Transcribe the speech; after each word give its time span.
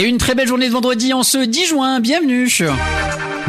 Et 0.00 0.04
une 0.04 0.18
très 0.18 0.36
belle 0.36 0.46
journée 0.46 0.68
de 0.68 0.72
vendredi 0.72 1.12
en 1.12 1.24
ce 1.24 1.38
10 1.38 1.66
juin, 1.66 1.98
bienvenue 1.98 2.48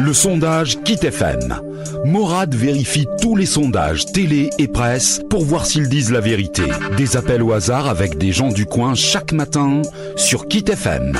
Le 0.00 0.12
sondage 0.12 0.82
Kit 0.82 0.98
FM. 1.00 1.60
Morad 2.04 2.52
vérifie 2.56 3.06
tous 3.22 3.36
les 3.36 3.46
sondages 3.46 4.06
télé 4.06 4.50
et 4.58 4.66
presse 4.66 5.20
pour 5.30 5.44
voir 5.44 5.64
s'ils 5.64 5.88
disent 5.88 6.10
la 6.10 6.18
vérité. 6.18 6.64
Des 6.96 7.16
appels 7.16 7.44
au 7.44 7.52
hasard 7.52 7.86
avec 7.86 8.18
des 8.18 8.32
gens 8.32 8.48
du 8.48 8.66
coin 8.66 8.96
chaque 8.96 9.30
matin 9.30 9.82
sur 10.16 10.48
Kit 10.48 10.64
FM. 10.66 11.12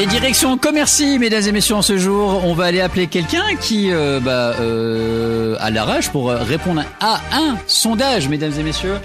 Et 0.00 0.06
direction 0.06 0.58
Commercy, 0.58 1.20
mesdames 1.20 1.44
et 1.46 1.52
messieurs, 1.52 1.76
en 1.76 1.82
ce 1.82 1.96
jour, 1.96 2.42
on 2.44 2.54
va 2.54 2.64
aller 2.64 2.80
appeler 2.80 3.06
quelqu'un 3.06 3.54
qui 3.60 3.92
euh, 3.92 4.18
bah, 4.18 4.56
euh, 4.60 5.56
a 5.60 5.70
la 5.70 5.84
rage 5.84 6.10
pour 6.10 6.28
euh, 6.28 6.42
répondre 6.42 6.82
à 7.00 7.20
un 7.32 7.56
sondage, 7.68 8.28
mesdames 8.28 8.52
et 8.58 8.62
messieurs. 8.64 8.96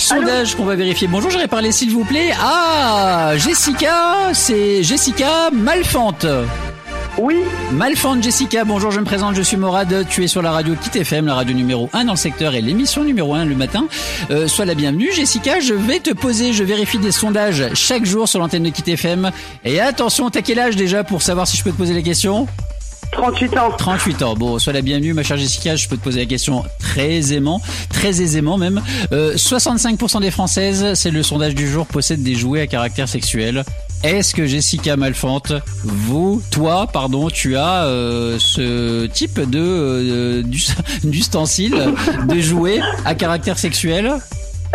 Sondage 0.00 0.54
qu'on 0.54 0.64
va 0.64 0.76
vérifier. 0.76 1.08
Bonjour, 1.08 1.30
j'aurais 1.30 1.46
parlé 1.46 1.72
s'il 1.72 1.90
vous 1.90 2.04
plaît. 2.04 2.30
Ah, 2.40 3.32
Jessica, 3.36 4.30
c'est 4.32 4.82
Jessica 4.82 5.50
Malfante. 5.52 6.24
Oui, 7.18 7.36
Malfante 7.72 8.22
Jessica, 8.22 8.64
bonjour, 8.64 8.92
je 8.92 9.00
me 9.00 9.04
présente, 9.04 9.34
je 9.34 9.42
suis 9.42 9.58
Morad, 9.58 10.06
tu 10.08 10.24
es 10.24 10.26
sur 10.26 10.40
la 10.40 10.52
radio 10.52 10.74
Kit 10.74 10.98
FM, 11.00 11.26
la 11.26 11.34
radio 11.34 11.54
numéro 11.54 11.90
1 11.92 12.04
dans 12.04 12.12
le 12.12 12.16
secteur 12.16 12.54
et 12.54 12.62
l'émission 12.62 13.04
numéro 13.04 13.34
1 13.34 13.44
le 13.44 13.54
matin. 13.56 13.88
Euh, 14.30 14.48
sois 14.48 14.64
la 14.64 14.74
bienvenue 14.74 15.12
Jessica, 15.12 15.60
je 15.60 15.74
vais 15.74 15.98
te 15.98 16.14
poser, 16.14 16.54
je 16.54 16.64
vérifie 16.64 16.98
des 16.98 17.12
sondages 17.12 17.74
chaque 17.74 18.06
jour 18.06 18.26
sur 18.26 18.38
l'antenne 18.38 18.62
de 18.62 18.70
Kit 18.70 18.90
FM. 18.90 19.30
Et 19.66 19.80
attention, 19.80 20.30
t'as 20.30 20.40
quel 20.40 20.60
âge 20.60 20.76
déjà 20.76 21.04
pour 21.04 21.20
savoir 21.20 21.46
si 21.46 21.58
je 21.58 21.64
peux 21.64 21.72
te 21.72 21.76
poser 21.76 21.92
les 21.92 22.02
questions? 22.02 22.46
38 23.12 23.56
ans. 23.58 23.70
38 23.76 24.22
ans. 24.22 24.34
Bon, 24.34 24.58
sois 24.58 24.72
la 24.72 24.82
bienvenue, 24.82 25.12
ma 25.14 25.22
chère 25.22 25.36
Jessica. 25.36 25.76
Je 25.76 25.88
peux 25.88 25.96
te 25.96 26.02
poser 26.02 26.20
la 26.20 26.26
question 26.26 26.64
très 26.78 27.10
aisément, 27.16 27.60
très 27.92 28.20
aisément 28.22 28.56
même. 28.56 28.80
Euh, 29.12 29.34
65% 29.34 30.20
des 30.20 30.30
Françaises, 30.30 30.94
c'est 30.94 31.10
le 31.10 31.22
sondage 31.22 31.54
du 31.54 31.68
jour, 31.68 31.86
possèdent 31.86 32.22
des 32.22 32.34
jouets 32.34 32.60
à 32.60 32.66
caractère 32.66 33.08
sexuel. 33.08 33.64
Est-ce 34.02 34.34
que 34.34 34.46
Jessica 34.46 34.96
Malfante, 34.96 35.52
vous, 35.84 36.40
toi, 36.50 36.86
pardon, 36.90 37.28
tu 37.28 37.56
as 37.56 37.84
euh, 37.84 38.36
ce 38.38 39.06
type 39.06 39.38
de 39.40 39.58
euh, 39.60 40.42
d'us- 40.42 40.68
d'ustensile, 41.04 41.92
de 42.26 42.40
jouet 42.40 42.80
à 43.04 43.14
caractère 43.14 43.58
sexuel? 43.58 44.14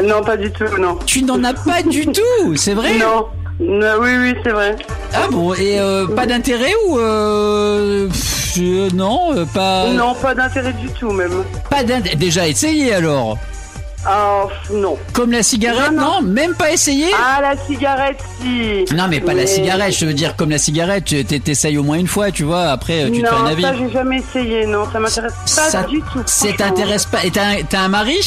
Non, 0.04 0.22
pas 0.24 0.36
du 0.38 0.52
tout, 0.52 0.66
non. 0.80 1.00
Tu 1.06 1.24
n'en 1.24 1.42
as 1.44 1.54
pas 1.54 1.82
du 1.82 2.06
tout, 2.06 2.56
c'est 2.58 2.74
vrai? 2.74 2.98
Non. 3.00 3.26
Non, 3.60 3.94
oui, 4.02 4.10
oui, 4.20 4.34
c'est 4.44 4.52
vrai. 4.52 4.76
Ah 5.14 5.28
bon, 5.32 5.54
et 5.54 5.80
euh, 5.80 6.08
pas 6.08 6.26
d'intérêt 6.26 6.74
ou 6.88 7.00
euh, 7.00 8.08
pff, 8.08 8.58
euh, 8.60 8.90
non, 8.94 9.34
pas 9.54 9.88
Non, 9.94 10.14
pas 10.14 10.36
d'intérêt 10.36 10.74
du 10.74 10.90
tout, 10.90 11.12
même. 11.12 11.44
pas 11.70 11.84
d'intérêt. 11.84 12.16
Déjà 12.18 12.48
essayé 12.48 12.94
alors. 12.94 13.38
Ah, 14.08 14.44
non. 14.72 14.98
Comme 15.14 15.32
la 15.32 15.42
cigarette, 15.42 15.92
non, 15.94 16.02
Non, 16.02 16.22
non. 16.22 16.28
même 16.28 16.54
pas 16.54 16.72
essayé? 16.72 17.08
Ah, 17.18 17.40
la 17.42 17.56
cigarette, 17.58 18.20
si. 18.40 18.86
Non 18.94 19.08
mais 19.10 19.20
pas 19.20 19.34
la 19.34 19.48
cigarette, 19.48 19.98
je 19.98 20.06
veux 20.06 20.14
dire 20.14 20.36
comme 20.36 20.52
la 20.52 20.60
cigarette, 20.60 21.06
tu 21.06 21.26
t'es- 21.26 21.40
t'essayes 21.40 21.78
au 21.80 21.84
moins 21.84 21.98
une 21.98 22.06
fois, 22.08 22.30
tu 22.30 22.44
vois, 22.44 22.66
après 22.70 23.06
tu 23.10 23.22
te 23.24 23.28
fais 23.28 23.34
un 23.34 23.40
Non, 23.40 23.46
avis. 23.48 23.64
ça, 23.64 23.74
j'ai 23.76 23.90
jamais 23.92 24.18
essayé, 24.18 24.66
non. 24.68 24.84
Ça 24.94 25.00
m'intéresse 25.00 25.34
pas 25.34 25.62
Ça- 25.70 25.84
du 25.84 26.02
tout. 26.02 26.22
Franchement. 26.28 26.56
t'intéresse 26.58 27.06
pas. 27.06 27.24
Et 27.26 27.32
t'as 27.32 27.46
un, 27.46 27.56
t'as 27.68 27.80
un 27.80 27.88
mari 27.88 28.22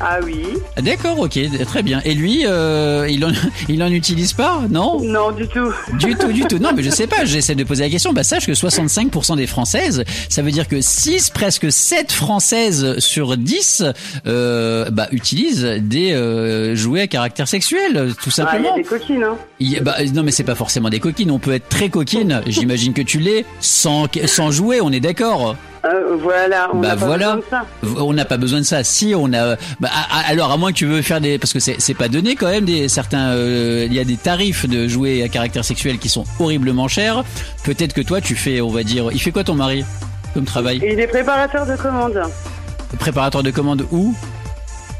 Ah 0.00 0.18
oui. 0.24 0.44
D'accord, 0.80 1.18
ok, 1.18 1.38
très 1.66 1.82
bien. 1.82 2.00
Et 2.04 2.14
lui, 2.14 2.42
euh, 2.46 3.06
il 3.10 3.24
en, 3.24 3.30
il 3.68 3.82
en 3.82 3.90
utilise 3.90 4.32
pas, 4.32 4.60
non? 4.70 5.00
Non, 5.02 5.32
du 5.32 5.46
tout. 5.48 5.72
Du 5.94 6.14
tout, 6.14 6.32
du 6.32 6.42
tout. 6.44 6.58
Non, 6.58 6.70
mais 6.74 6.82
je 6.82 6.90
sais 6.90 7.06
pas, 7.06 7.24
j'essaie 7.24 7.54
de 7.56 7.64
poser 7.64 7.84
la 7.84 7.90
question. 7.90 8.12
Bah, 8.12 8.22
sache 8.22 8.46
que 8.46 8.52
65% 8.52 9.36
des 9.36 9.46
Françaises, 9.46 10.04
ça 10.28 10.42
veut 10.42 10.52
dire 10.52 10.68
que 10.68 10.80
6, 10.80 11.30
presque 11.30 11.70
7 11.72 12.12
Françaises 12.12 12.98
sur 12.98 13.36
10, 13.36 13.82
euh, 14.26 14.88
bah, 14.90 15.08
utilisent 15.10 15.64
des 15.80 16.12
euh, 16.12 16.76
jouets 16.76 17.02
à 17.02 17.06
caractère 17.08 17.48
sexuel, 17.48 17.92
tout 17.94 17.98
Ah, 17.98 18.22
il 18.24 18.28
y 18.28 18.32
simplement. 18.32 18.72
a 18.74 18.76
des 18.76 18.84
coquines, 18.84 19.22
hein. 19.24 19.36
Il 19.60 19.80
bah, 19.82 19.96
non, 20.14 20.22
mais 20.22 20.30
c'est 20.30 20.44
pas 20.44 20.54
forcément 20.54 20.90
des 20.90 21.00
coquines. 21.00 21.30
On 21.30 21.38
peut 21.40 21.52
être 21.54 21.68
très 21.68 21.88
coquine. 21.88 22.40
J'imagine 22.46 22.92
que 22.92 23.02
tu 23.02 23.18
l'es 23.18 23.44
sans, 23.60 24.06
sans 24.26 24.50
jouer. 24.52 24.80
On 24.80 24.90
est 24.92 25.00
d'accord. 25.00 25.56
Euh, 25.84 26.16
voilà, 26.20 26.68
on 26.72 26.78
Bah 26.80 26.88
n'a 26.88 26.96
pas 26.96 27.06
voilà. 27.06 27.36
besoin 27.36 27.36
de 27.36 27.44
ça. 27.50 28.02
On 28.02 28.12
n'a 28.12 28.24
pas 28.24 28.36
besoin 28.36 28.58
de 28.60 28.64
ça. 28.64 28.82
Si 28.82 29.14
on 29.16 29.32
a, 29.32 29.56
bah, 29.80 29.88
alors 30.28 30.50
à 30.50 30.56
moins 30.56 30.72
que 30.72 30.76
tu 30.76 30.86
veux 30.86 31.02
faire 31.02 31.20
des, 31.20 31.38
parce 31.38 31.52
que 31.52 31.60
c'est 31.60 31.94
pas 31.94 32.08
donné 32.08 32.34
quand 32.34 32.48
même 32.48 32.64
des 32.64 32.88
certains, 32.88 33.28
euh, 33.30 33.84
il 33.86 33.94
y 33.94 34.00
a 34.00 34.04
des 34.04 34.16
tarifs 34.16 34.68
de 34.68 34.88
jouets 34.88 35.22
à 35.22 35.28
caractère 35.28 35.64
sexuel 35.64 35.98
qui 35.98 36.08
sont 36.08 36.24
horriblement 36.40 36.88
chers. 36.88 37.22
Peut-être 37.64 37.92
que 37.92 38.00
toi 38.00 38.20
tu 38.20 38.34
fais, 38.34 38.60
on 38.60 38.70
va 38.70 38.82
dire, 38.82 39.10
il 39.12 39.20
fait 39.20 39.30
quoi 39.30 39.44
ton 39.44 39.54
mari 39.54 39.84
comme 40.34 40.44
travail? 40.44 40.80
Il 40.82 40.98
est 40.98 41.06
préparateur 41.06 41.64
de 41.64 41.76
commandes. 41.76 42.20
Préparateur 42.98 43.42
de 43.42 43.50
commande 43.50 43.86
où? 43.92 44.14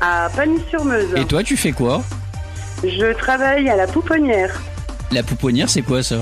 À 0.01 0.29
Pagny-sur-Meuse. 0.37 1.15
Et 1.17 1.25
toi 1.25 1.43
tu 1.43 1.57
fais 1.57 1.73
quoi? 1.73 2.03
Je 2.85 3.13
travaille 3.19 3.69
à 3.69 3.75
la 3.77 3.87
pouponnière. 3.89 4.61
La 5.11 5.25
pouponnière 5.25 5.69
c'est 5.69 5.83
quoi 5.83 6.03
ça? 6.05 6.19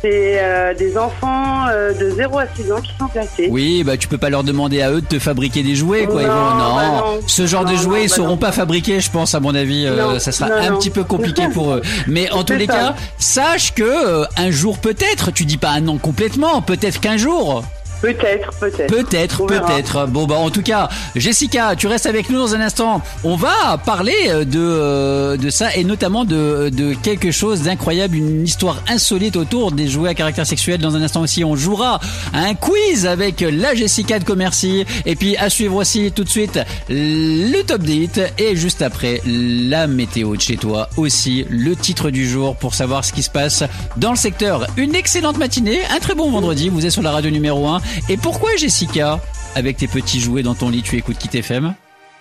C'est 0.00 0.38
euh, 0.40 0.74
des 0.74 0.96
enfants 0.96 1.66
euh, 1.70 1.92
de 1.92 2.10
0 2.10 2.38
à 2.38 2.44
6 2.54 2.70
ans 2.70 2.80
qui 2.80 2.92
sont 2.98 3.08
placés. 3.08 3.48
Oui, 3.50 3.82
bah 3.84 3.96
tu 3.96 4.06
peux 4.06 4.16
pas 4.18 4.30
leur 4.30 4.44
demander 4.44 4.80
à 4.80 4.92
eux 4.92 5.00
de 5.00 5.06
te 5.06 5.18
fabriquer 5.18 5.64
des 5.64 5.74
jouets, 5.74 6.04
quoi. 6.06 6.22
Ils 6.22 6.28
Non, 6.28 6.34
vont- 6.34 6.54
non. 6.56 6.76
bah 6.76 6.86
non. 6.86 7.20
ce 7.26 7.46
genre 7.46 7.64
de 7.64 7.74
jouets, 7.74 8.04
ils 8.04 8.08
bah 8.08 8.14
sauront 8.14 8.28
non. 8.30 8.36
pas 8.36 8.52
fabriquer, 8.52 9.00
je 9.00 9.10
pense, 9.10 9.34
à 9.34 9.40
mon 9.40 9.54
avis. 9.56 9.86
euh, 9.86 10.20
ça 10.20 10.30
sera 10.30 10.50
un 10.52 10.76
petit 10.76 10.90
peu 10.90 11.02
compliqué 11.02 11.48
pour 11.52 11.72
eux. 11.72 11.82
Mais 12.06 12.30
en 12.30 12.44
tous 12.44 12.52
les 12.54 12.66
ça. 12.66 12.72
cas, 12.74 12.94
sache 13.18 13.74
que 13.74 13.82
euh, 13.82 14.24
un 14.36 14.52
jour 14.52 14.78
peut-être, 14.78 15.32
tu 15.32 15.44
dis 15.44 15.56
pas 15.58 15.70
un 15.70 15.88
an 15.88 15.98
complètement, 15.98 16.62
peut-être 16.62 17.00
qu'un 17.00 17.16
jour, 17.16 17.64
Peut-être, 18.00 18.50
peut-être. 18.60 18.94
peut-être, 18.94 19.46
peut-être. 19.46 20.06
Bon 20.06 20.26
bah 20.26 20.36
en 20.36 20.50
tout 20.50 20.62
cas, 20.62 20.88
Jessica, 21.16 21.74
tu 21.76 21.88
restes 21.88 22.06
avec 22.06 22.30
nous 22.30 22.38
dans 22.38 22.54
un 22.54 22.60
instant. 22.60 23.02
On 23.24 23.34
va 23.34 23.78
parler 23.84 24.14
euh, 24.28 24.44
de 24.44 24.58
euh, 24.58 25.36
de 25.36 25.50
ça 25.50 25.74
et 25.74 25.82
notamment 25.82 26.24
de 26.24 26.68
de 26.68 26.94
quelque 26.94 27.32
chose 27.32 27.62
d'incroyable, 27.62 28.16
une 28.16 28.44
histoire 28.44 28.82
insolite 28.88 29.36
autour 29.36 29.72
des 29.72 29.88
jouets 29.88 30.10
à 30.10 30.14
caractère 30.14 30.46
sexuel. 30.46 30.80
Dans 30.80 30.94
un 30.94 31.02
instant 31.02 31.22
aussi, 31.22 31.44
on 31.44 31.56
jouera 31.56 32.00
à 32.32 32.44
un 32.44 32.54
quiz 32.54 33.06
avec 33.06 33.40
la 33.40 33.74
Jessica 33.74 34.18
de 34.18 34.24
Commercy 34.24 34.84
et 35.04 35.16
puis 35.16 35.36
à 35.36 35.50
suivre 35.50 35.76
aussi 35.76 36.12
tout 36.12 36.24
de 36.24 36.28
suite 36.28 36.60
le 36.88 37.62
top 37.62 37.82
des 37.82 37.94
hits 37.94 38.22
et 38.38 38.54
juste 38.54 38.82
après 38.82 39.20
la 39.26 39.86
météo 39.86 40.36
de 40.36 40.40
chez 40.40 40.56
toi 40.56 40.88
aussi 40.96 41.46
le 41.50 41.74
titre 41.74 42.10
du 42.10 42.28
jour 42.28 42.56
pour 42.56 42.74
savoir 42.74 43.04
ce 43.04 43.12
qui 43.12 43.22
se 43.22 43.30
passe 43.30 43.64
dans 43.96 44.10
le 44.10 44.16
secteur. 44.16 44.66
Une 44.76 44.94
excellente 44.94 45.38
matinée, 45.38 45.80
un 45.90 45.98
très 45.98 46.14
bon 46.14 46.30
vendredi. 46.30 46.68
Vous 46.68 46.86
êtes 46.86 46.92
sur 46.92 47.02
la 47.02 47.10
radio 47.10 47.30
numéro 47.30 47.66
1 47.66 47.80
et 48.08 48.16
pourquoi 48.16 48.50
Jessica 48.56 49.20
avec 49.54 49.76
tes 49.78 49.88
petits 49.88 50.20
jouets 50.20 50.42
dans 50.42 50.54
ton 50.54 50.68
lit, 50.70 50.82
tu 50.82 50.96
écoutes 50.96 51.18
Kit 51.18 51.36
FM 51.38 51.74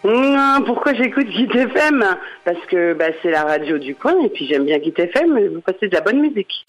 Non, 0.04 0.62
pourquoi 0.66 0.94
j'écoute 0.94 1.28
Kit 1.30 1.50
FM 1.54 2.04
Parce 2.46 2.66
que 2.70 2.94
bah, 2.94 3.06
c'est 3.22 3.32
la 3.32 3.44
radio 3.44 3.78
du 3.78 3.96
coin 3.96 4.14
et 4.24 4.30
puis 4.30 4.48
j'aime 4.48 4.66
bien 4.66 4.80
Kit 4.80 4.94
FM, 4.98 5.40
vous 5.54 5.62
passez 5.62 5.88
de 5.88 5.96
la 5.96 6.02
bonne 6.02 6.20
musique. 6.20 6.66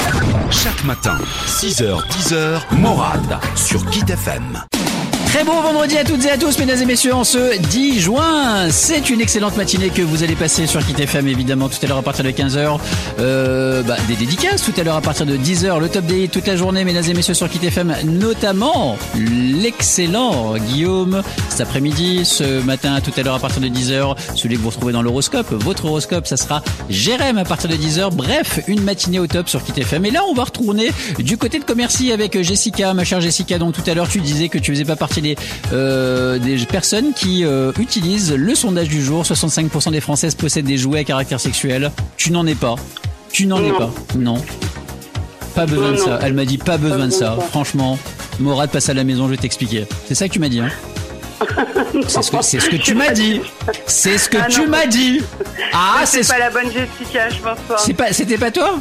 Chaque 0.50 0.84
matin, 0.84 1.18
6h, 1.46 2.02
10h, 2.08 2.80
Morad 2.80 3.38
sur 3.54 3.84
Kit 3.90 4.04
FM. 4.10 4.87
Très 5.28 5.44
bon 5.44 5.60
vendredi 5.60 5.98
à 5.98 6.04
toutes 6.04 6.24
et 6.24 6.30
à 6.30 6.38
tous, 6.38 6.58
mesdames 6.58 6.80
et 6.80 6.86
messieurs, 6.86 7.12
en 7.12 7.22
ce 7.22 7.58
10 7.58 8.00
juin. 8.00 8.70
C'est 8.70 9.10
une 9.10 9.20
excellente 9.20 9.58
matinée 9.58 9.90
que 9.90 10.00
vous 10.00 10.22
allez 10.22 10.34
passer 10.34 10.66
sur 10.66 10.84
Kit 10.84 10.94
FM, 10.98 11.28
évidemment, 11.28 11.68
tout 11.68 11.76
à 11.82 11.86
l'heure 11.86 11.98
à 11.98 12.02
partir 12.02 12.24
de 12.24 12.30
15h. 12.30 12.78
Euh, 13.18 13.82
bah, 13.82 13.96
des 14.08 14.16
dédicaces 14.16 14.62
tout 14.62 14.72
à 14.78 14.82
l'heure 14.82 14.96
à 14.96 15.02
partir 15.02 15.26
de 15.26 15.36
10h, 15.36 15.80
le 15.80 15.90
top 15.90 16.06
des 16.06 16.24
hits 16.24 16.28
toute 16.30 16.46
la 16.46 16.56
journée, 16.56 16.82
mesdames 16.82 17.04
et 17.06 17.12
messieurs, 17.12 17.34
sur 17.34 17.46
Kit 17.50 17.64
FM, 17.64 17.94
notamment 18.04 18.96
l'excellent 19.18 20.54
Guillaume 20.56 21.22
cet 21.50 21.60
après-midi, 21.60 22.24
ce 22.24 22.62
matin, 22.62 22.98
tout 23.02 23.12
à 23.18 23.22
l'heure 23.22 23.34
à 23.34 23.38
partir 23.38 23.60
de 23.60 23.68
10h, 23.68 24.16
celui 24.34 24.56
que 24.56 24.62
vous 24.62 24.70
retrouvez 24.70 24.94
dans 24.94 25.02
l'horoscope. 25.02 25.48
Votre 25.50 25.84
horoscope, 25.84 26.26
ça 26.26 26.38
sera 26.38 26.62
Jérém 26.88 27.36
à 27.36 27.44
partir 27.44 27.68
de 27.68 27.76
10h. 27.76 28.14
Bref, 28.14 28.60
une 28.66 28.82
matinée 28.82 29.18
au 29.18 29.26
top 29.26 29.50
sur 29.50 29.62
Kit 29.62 29.78
FM. 29.78 30.06
Et 30.06 30.10
là, 30.10 30.22
on 30.26 30.32
va 30.32 30.44
retourner 30.44 30.90
du 31.18 31.36
côté 31.36 31.58
de 31.58 31.64
Commercy 31.64 32.12
avec 32.12 32.40
Jessica, 32.42 32.94
ma 32.94 33.04
chère 33.04 33.20
Jessica. 33.20 33.58
Donc 33.58 33.74
tout 33.74 33.90
à 33.90 33.92
l'heure, 33.92 34.08
tu 34.08 34.20
disais 34.20 34.48
que 34.48 34.56
tu 34.56 34.72
faisais 34.72 34.86
pas 34.86 34.96
partie 34.96 35.17
des, 35.20 35.36
euh, 35.72 36.38
des 36.38 36.56
personnes 36.66 37.12
qui 37.14 37.44
euh, 37.44 37.72
utilisent 37.78 38.32
le 38.32 38.54
sondage 38.54 38.88
du 38.88 39.02
jour. 39.02 39.22
65% 39.24 39.90
des 39.92 40.00
Françaises 40.00 40.34
possèdent 40.34 40.66
des 40.66 40.78
jouets 40.78 41.00
à 41.00 41.04
caractère 41.04 41.40
sexuel. 41.40 41.90
Tu 42.16 42.30
n'en 42.32 42.46
es 42.46 42.54
pas. 42.54 42.74
Tu 43.32 43.46
n'en 43.46 43.62
es 43.64 43.72
pas. 43.72 43.90
Non. 44.16 44.42
Pas 45.54 45.66
besoin 45.66 45.88
Non, 45.90 45.92
de 45.92 45.96
ça. 45.98 46.18
Elle 46.22 46.34
m'a 46.34 46.44
dit 46.44 46.58
pas 46.58 46.78
besoin 46.78 47.06
de 47.06 47.12
ça. 47.12 47.36
Franchement, 47.50 47.98
Morad 48.38 48.70
passe 48.70 48.88
à 48.88 48.94
la 48.94 49.04
maison, 49.04 49.26
je 49.26 49.32
vais 49.32 49.36
t'expliquer. 49.36 49.86
C'est 50.06 50.14
ça 50.14 50.28
que 50.28 50.32
tu 50.32 50.38
m'as 50.38 50.48
dit, 50.48 50.60
hein 50.60 50.70
C'est 52.08 52.22
ce 52.22 52.30
que, 52.32 52.36
c'est 52.42 52.60
ce 52.60 52.68
que 52.68 52.76
tu 52.76 52.94
m'as 52.94 53.10
dit. 53.12 53.40
C'est 53.86 54.18
ce 54.18 54.28
que 54.28 54.38
Ah 54.40 54.46
tu 54.48 54.66
m'as 54.66 54.86
dit. 54.86 55.20
Ah, 55.72 56.00
c'est 56.04 56.18
c'est 56.18 56.22
ce- 56.24 56.28
pas 56.32 56.38
la 56.38 56.50
bonne 56.50 56.66
Jessica, 56.72 57.28
je 57.28 57.36
pense 57.40 57.58
pas. 57.68 57.76
c'est 57.78 57.94
pas, 57.94 58.12
c'était 58.12 58.38
pas 58.38 58.50
toi? 58.50 58.78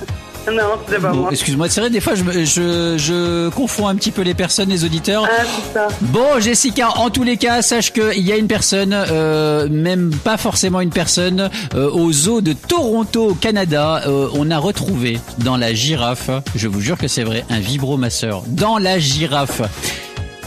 Non, 0.52 0.64
c'est 0.88 1.00
pas 1.02 1.10
Bon, 1.12 1.18
moi. 1.18 1.30
excuse-moi, 1.32 1.68
c'est 1.70 1.82
vrai, 1.82 1.90
des 1.90 2.00
fois 2.00 2.14
je, 2.16 2.24
je, 2.24 2.96
je 2.98 3.50
confonds 3.50 3.88
un 3.88 3.96
petit 3.96 4.12
peu 4.12 4.22
les 4.22 4.34
personnes, 4.34 4.70
les 4.70 4.84
auditeurs. 4.86 5.26
Ah, 5.28 5.44
c'est 5.44 5.74
ça. 5.74 5.88
Bon, 6.02 6.40
Jessica, 6.40 6.90
en 6.98 7.10
tous 7.10 7.24
les 7.24 7.38
cas, 7.38 7.62
sache 7.62 7.92
qu'il 7.92 8.22
y 8.26 8.32
a 8.32 8.38
une 8.38 8.48
personne, 8.48 8.94
euh, 8.94 9.68
même 9.70 10.12
pas 10.24 10.38
forcément 10.38 10.80
une 10.82 10.90
personne, 10.90 11.50
euh, 11.76 11.90
au 11.92 12.12
zoo 12.12 12.42
de 12.42 12.54
Toronto, 12.54 13.30
au 13.32 13.34
Canada, 13.34 14.02
euh, 14.08 14.30
on 14.34 14.50
a 14.52 14.58
retrouvé 14.58 15.20
dans 15.40 15.58
la 15.58 15.74
girafe, 15.74 16.30
je 16.56 16.68
vous 16.68 16.80
jure 16.82 16.98
que 16.98 17.08
c'est 17.08 17.24
vrai, 17.24 17.46
un 17.50 17.60
vibromasseur. 17.60 18.44
Dans 18.48 18.78
la 18.78 19.00
girafe. 19.00 19.62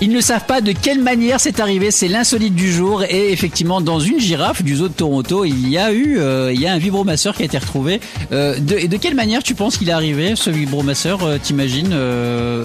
Ils 0.02 0.11
ne 0.11 0.20
savent 0.23 0.47
pas 0.47 0.62
de 0.62 0.73
quelle 0.73 1.00
manière 1.00 1.38
c'est 1.41 1.61
arrivé, 1.61 1.91
c'est 1.91 2.08
l'insolite 2.08 2.55
du 2.55 2.73
jour 2.73 3.02
et 3.05 3.32
effectivement 3.32 3.82
dans 3.82 4.00
une 4.00 4.19
girafe 4.19 4.62
du 4.62 4.76
zoo 4.76 4.88
de 4.88 4.94
Toronto, 4.94 5.44
il 5.44 5.69
y 5.69 5.76
a 5.76 5.93
eu 5.93 6.19
euh, 6.19 6.52
il 6.55 6.61
y 6.61 6.67
a 6.67 6.73
un 6.73 6.79
vibromasseur 6.79 7.35
qui 7.37 7.43
a 7.43 7.44
été 7.44 7.58
retrouvé. 7.58 8.00
Euh, 8.32 8.58
de, 8.58 8.76
et 8.76 8.88
de 8.88 8.97
quelle 8.97 9.14
manière 9.14 9.43
tu 9.43 9.55
penses 9.55 9.76
qu'il 9.76 9.91
est 9.91 9.93
arrivé 9.93 10.37
ce 10.37 10.49
vibromasseur 10.49 11.23
euh, 11.23 11.37
T'imagines, 11.43 11.91
euh, 11.93 12.64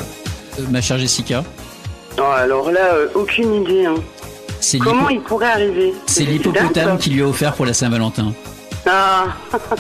ma 0.72 0.80
chère 0.80 0.98
Jessica? 0.98 1.44
Alors 2.18 2.72
là, 2.72 2.96
aucune 3.16 3.54
idée. 3.64 3.86
hein. 3.86 3.96
Comment 4.80 5.10
il 5.10 5.20
pourrait 5.20 5.52
arriver? 5.52 5.94
c'est 6.08 6.24
l'hippopotame 6.24 6.98
qui 6.98 7.10
lui 7.10 7.22
a 7.22 7.28
offert 7.28 7.54
pour 7.54 7.66
la 7.66 7.74
Saint-Valentin. 7.74 8.34
Ah, 8.88 9.28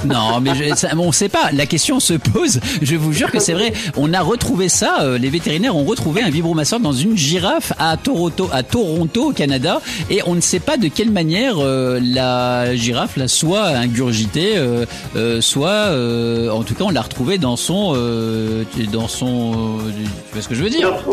Non, 0.05 0.39
mais 0.41 0.51
je, 0.55 0.75
ça, 0.75 0.89
on 0.97 1.11
sait 1.11 1.29
pas. 1.29 1.51
La 1.53 1.65
question 1.65 1.99
se 1.99 2.13
pose. 2.13 2.59
Je 2.81 2.95
vous 2.95 3.13
jure 3.13 3.31
que 3.31 3.39
c'est 3.39 3.53
vrai. 3.53 3.73
On 3.95 4.13
a 4.13 4.21
retrouvé 4.21 4.69
ça. 4.69 4.97
euh, 5.01 5.17
les 5.17 5.29
vétérinaires 5.29 5.75
ont 5.75 5.83
retrouvé 5.83 6.21
un 6.21 6.29
vibromasseur 6.29 6.79
dans 6.79 6.91
une 6.93 7.15
girafe 7.17 7.73
à 7.79 7.97
Toronto, 7.97 8.49
à 8.51 8.63
Toronto, 8.63 9.29
au 9.29 9.31
Canada, 9.31 9.81
et 10.09 10.21
on 10.25 10.35
ne 10.35 10.41
sait 10.41 10.59
pas 10.59 10.77
de 10.77 10.87
quelle 10.87 11.11
manière 11.11 11.55
euh, 11.59 11.99
la 12.01 12.75
girafe 12.75 13.17
l'a 13.17 13.27
soit 13.27 13.67
ingurgité, 13.67 14.53
euh, 14.57 14.85
euh, 15.15 15.41
soit, 15.41 15.69
euh, 15.69 16.49
en 16.49 16.63
tout 16.63 16.73
cas, 16.75 16.85
on 16.85 16.89
l'a 16.89 17.01
retrouvé 17.01 17.37
dans 17.37 17.55
son, 17.55 17.93
euh, 17.95 18.63
dans 18.91 19.07
son, 19.07 19.77
tu 19.95 20.33
vois 20.33 20.41
ce 20.41 20.47
que 20.47 20.55
je 20.55 20.63
veux 20.63 20.69
dire? 20.69 20.91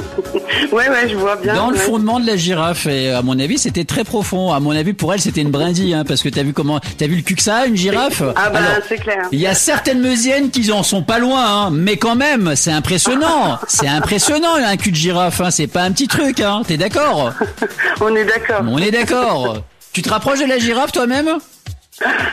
Ouais, 0.72 0.88
ouais, 0.88 1.08
je 1.08 1.16
vois 1.16 1.36
bien. 1.36 1.54
dans 1.54 1.70
le 1.70 1.76
fondement 1.76 2.18
de 2.20 2.26
la 2.26 2.36
girafe 2.36 2.86
et 2.86 3.10
à 3.10 3.20
mon 3.22 3.38
avis 3.38 3.58
c'était 3.58 3.84
très 3.84 4.04
profond 4.04 4.52
à 4.52 4.60
mon 4.60 4.70
avis 4.70 4.92
pour 4.92 5.12
elle 5.12 5.20
c'était 5.20 5.40
une 5.42 5.50
brindille 5.50 5.92
hein, 5.92 6.04
parce 6.06 6.22
que 6.22 6.28
t'as 6.28 6.42
vu 6.44 6.52
comment 6.52 6.80
t'as 6.98 7.06
vu 7.06 7.16
le 7.16 7.22
cul 7.22 7.34
que 7.34 7.42
ça 7.42 7.56
a, 7.56 7.66
une 7.66 7.76
girafe 7.82 8.22
Ah 8.36 8.50
bah, 8.50 8.60
c'est 8.88 8.98
clair. 8.98 9.28
il 9.32 9.38
y 9.40 9.46
a 9.46 9.54
certaines 9.54 10.00
meusiennes 10.00 10.50
qui 10.50 10.70
en 10.72 10.82
sont 10.82 11.02
pas 11.02 11.18
loin, 11.18 11.44
hein, 11.44 11.70
mais 11.72 11.96
quand 11.96 12.14
même, 12.14 12.54
c'est 12.56 12.72
impressionnant. 12.72 13.58
C'est 13.68 13.88
impressionnant 13.88 14.54
un 14.54 14.76
cul 14.76 14.90
de 14.90 14.96
girafe, 14.96 15.40
hein, 15.40 15.50
c'est 15.50 15.66
pas 15.66 15.82
un 15.82 15.92
petit 15.92 16.08
truc, 16.08 16.40
hein. 16.40 16.62
T'es 16.66 16.76
d'accord 16.76 17.32
On 18.00 18.14
est 18.14 18.24
d'accord. 18.24 18.62
On 18.66 18.78
est 18.78 18.90
d'accord. 18.90 19.58
Tu 19.92 20.02
te 20.02 20.08
rapproches 20.08 20.40
de 20.40 20.46
la 20.46 20.58
girafe 20.58 20.92
toi-même? 20.92 21.28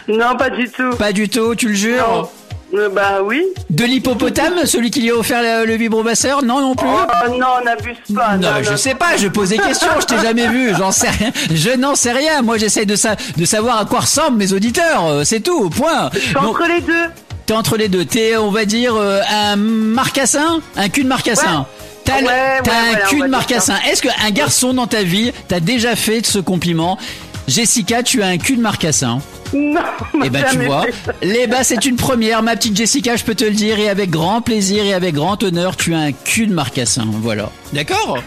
Non, 0.08 0.36
pas 0.38 0.50
du 0.50 0.70
tout. 0.70 0.96
Pas 0.98 1.12
du 1.12 1.28
tout, 1.30 1.56
tu 1.56 1.70
le 1.70 1.76
jures? 1.76 2.08
Non. 2.10 2.30
Euh, 2.74 2.88
bah 2.90 3.20
oui. 3.24 3.44
De 3.72 3.84
l'hippopotame, 3.84 4.66
celui 4.66 4.92
qui 4.92 5.02
lui 5.02 5.10
a 5.10 5.16
offert 5.16 5.42
le, 5.42 5.66
le 5.66 5.76
vibromasseur 5.76 6.44
Non, 6.44 6.62
non 6.62 6.76
plus. 6.76 6.88
Oh 6.88 7.30
non, 7.32 7.64
n'abuse 7.66 7.96
pas. 8.16 8.38
Non, 8.38 8.50
je 8.62 8.76
sais 8.76 8.94
pas, 8.96 9.18
je 9.18 9.28
pose 9.28 9.50
des 9.50 9.58
questions, 9.58 9.88
je 10.00 10.06
t'ai 10.06 10.20
jamais 10.20 10.48
vu, 10.48 10.72
j'en 10.78 10.92
sais 10.92 11.10
rien. 11.10 11.32
Je 11.52 11.72
n'en 11.72 11.96
sais 11.96 12.12
rien. 12.12 12.42
Moi, 12.44 12.58
j'essaie 12.58 12.86
de, 12.86 12.96
sa- 12.96 13.16
de 13.38 13.46
savoir 13.46 13.80
à 13.80 13.86
quoi 13.86 14.02
ressemblent 14.02 14.38
mes 14.38 14.54
auditeurs, 14.54 15.06
euh, 15.08 15.24
c'est 15.24 15.40
tout, 15.40 15.70
point. 15.72 16.10
Je 16.14 16.20
suis 16.20 16.38
entre 16.38 16.64
les 16.68 16.82
deux. 16.82 17.06
T'es 17.48 17.54
entre 17.56 17.78
les 17.78 17.88
deux. 17.88 18.06
T'es, 18.06 18.38
on 18.38 18.52
va 18.52 18.66
dire, 18.66 18.94
euh, 18.96 19.22
un 19.32 19.56
marcassin, 19.56 20.62
un 20.78 20.90
cul 20.90 21.04
de 21.04 21.10
marcassin. 21.10 21.60
Ouais. 21.62 21.66
T'as, 22.06 22.18
Ouais, 22.20 22.24
ouais, 22.26 22.32
un 22.60 22.62
voilà, 22.64 23.06
cul 23.08 23.20
de 23.22 23.26
marcassin. 23.28 23.76
Est-ce 23.90 24.02
qu'un 24.04 24.30
garçon 24.32 24.74
dans 24.74 24.88
ta 24.88 25.02
vie 25.04 25.32
t'a 25.48 25.60
déjà 25.60 25.96
fait 25.96 26.24
ce 26.26 26.38
compliment? 26.40 26.98
Jessica, 27.48 28.04
tu 28.04 28.22
as 28.22 28.28
un 28.28 28.38
cul 28.38 28.56
de 28.58 28.62
marcassin. 28.62 29.20
Non, 29.54 29.80
Eh 30.24 30.30
ben 30.30 30.44
tu 30.52 30.60
vois, 30.60 30.84
fait 30.84 30.94
ça. 31.06 31.12
les 31.22 31.48
bah 31.48 31.64
c'est 31.64 31.86
une 31.86 31.96
première, 31.96 32.44
ma 32.44 32.56
petite 32.56 32.76
Jessica, 32.78 33.16
je 33.16 33.24
peux 33.24 33.36
te 33.36 33.44
le 33.46 33.52
dire, 33.52 33.80
et 33.80 33.90
avec 33.90 34.10
grand 34.10 34.42
plaisir 34.42 34.84
et 34.84 34.94
avec 34.94 35.16
grand 35.16 35.42
honneur, 35.44 35.76
tu 35.76 35.94
as 35.96 36.00
un 36.00 36.12
cul 36.12 36.48
de 36.48 36.54
marcassin. 36.54 37.06
Voilà. 37.22 37.50
D'accord? 37.74 38.20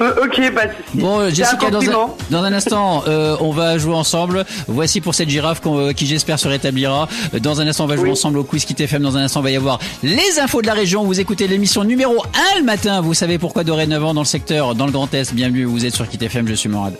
Euh, 0.00 0.12
Ok, 0.24 0.40
pas 0.54 0.66
de. 0.66 0.72
Bon, 0.94 1.28
Jessica, 1.28 1.70
dans 1.70 1.80
un, 1.82 2.08
dans 2.30 2.42
un 2.42 2.52
instant, 2.54 3.04
euh, 3.06 3.36
on 3.40 3.50
va 3.50 3.76
jouer 3.76 3.94
ensemble. 3.94 4.46
Voici 4.66 5.00
pour 5.02 5.14
cette 5.14 5.28
girafe 5.28 5.60
euh, 5.66 5.92
qui, 5.92 6.06
j'espère, 6.06 6.38
se 6.38 6.48
rétablira. 6.48 7.06
Dans 7.40 7.60
un 7.60 7.66
instant, 7.66 7.84
on 7.84 7.86
va 7.86 7.96
jouer 7.96 8.04
Oui. 8.06 8.12
ensemble 8.12 8.38
au 8.38 8.44
quiz 8.44 8.64
qui 8.64 8.74
FM. 8.82 9.02
Dans 9.02 9.16
un 9.18 9.24
instant, 9.24 9.40
on 9.40 9.42
va 9.42 9.50
y 9.50 9.56
avoir 9.56 9.78
les 10.02 10.38
infos 10.42 10.62
de 10.62 10.66
la 10.66 10.72
région. 10.74 11.04
Vous 11.04 11.20
écoutez 11.20 11.46
l'émission 11.48 11.84
numéro 11.84 12.22
1 12.56 12.58
le 12.60 12.64
matin. 12.64 13.02
Vous 13.02 13.12
savez 13.14 13.38
pourquoi 13.38 13.62
dorénavant 13.62 14.14
dans 14.14 14.22
le 14.22 14.26
secteur, 14.26 14.74
dans 14.74 14.86
le 14.86 14.92
Grand 14.92 15.12
Est. 15.12 15.34
Bienvenue, 15.34 15.64
vous 15.64 15.84
êtes 15.84 15.94
sur 15.94 16.08
Kit 16.08 16.18
FM. 16.24 16.48
Je 16.48 16.54
suis 16.54 16.68
Morad. 16.70 16.94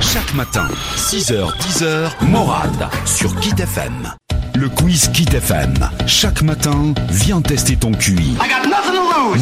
Chaque 0.00 0.34
matin, 0.34 0.68
6h, 0.96 1.52
10h, 1.58 2.24
Morad 2.28 2.88
sur 3.04 3.34
Kit 3.40 3.54
FM. 3.58 4.12
Le 4.54 4.68
quiz 4.68 5.08
Kit 5.08 5.26
FM. 5.32 5.74
Chaque 6.06 6.42
matin, 6.42 6.94
viens 7.10 7.40
tester 7.40 7.76
ton 7.76 7.92
QI. 7.92 8.36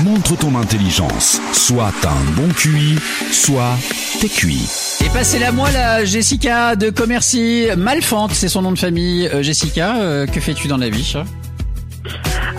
Montre 0.05 0.37
ton 0.37 0.57
intelligence. 0.57 1.41
Soit 1.53 1.93
t'as 2.01 2.11
un 2.11 2.25
bon 2.37 2.49
QI, 2.55 2.97
soit 3.31 3.77
t'es 4.21 4.29
cuit. 4.29 4.69
Et 5.05 5.09
passez-la 5.11 5.53
moi, 5.53 5.71
la 5.73 6.05
Jessica 6.05 6.77
de 6.77 6.91
Commercy 6.91 7.67
Malfante. 7.77 8.33
C'est 8.33 8.49
son 8.49 8.63
nom 8.63 8.73
de 8.73 8.79
famille. 8.79 9.29
Euh, 9.29 9.43
Jessica, 9.43 9.97
euh, 9.97 10.27
que 10.27 10.41
fais-tu 10.41 10.69
dans 10.69 10.79
la 10.79 10.89
vie 10.89 11.15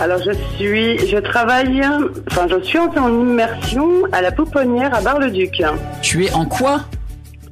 Alors 0.00 0.20
je 0.24 0.32
suis, 0.56 1.08
je 1.08 1.18
travaille, 1.18 1.82
enfin 2.30 2.46
je 2.48 2.62
suis 2.64 2.78
en 2.78 3.08
immersion 3.08 3.86
à 4.12 4.22
la 4.22 4.32
Pouponnière 4.32 4.94
à 4.94 5.00
Bar-le-Duc. 5.00 5.62
Tu 6.02 6.24
es 6.26 6.32
en 6.32 6.44
quoi? 6.46 6.82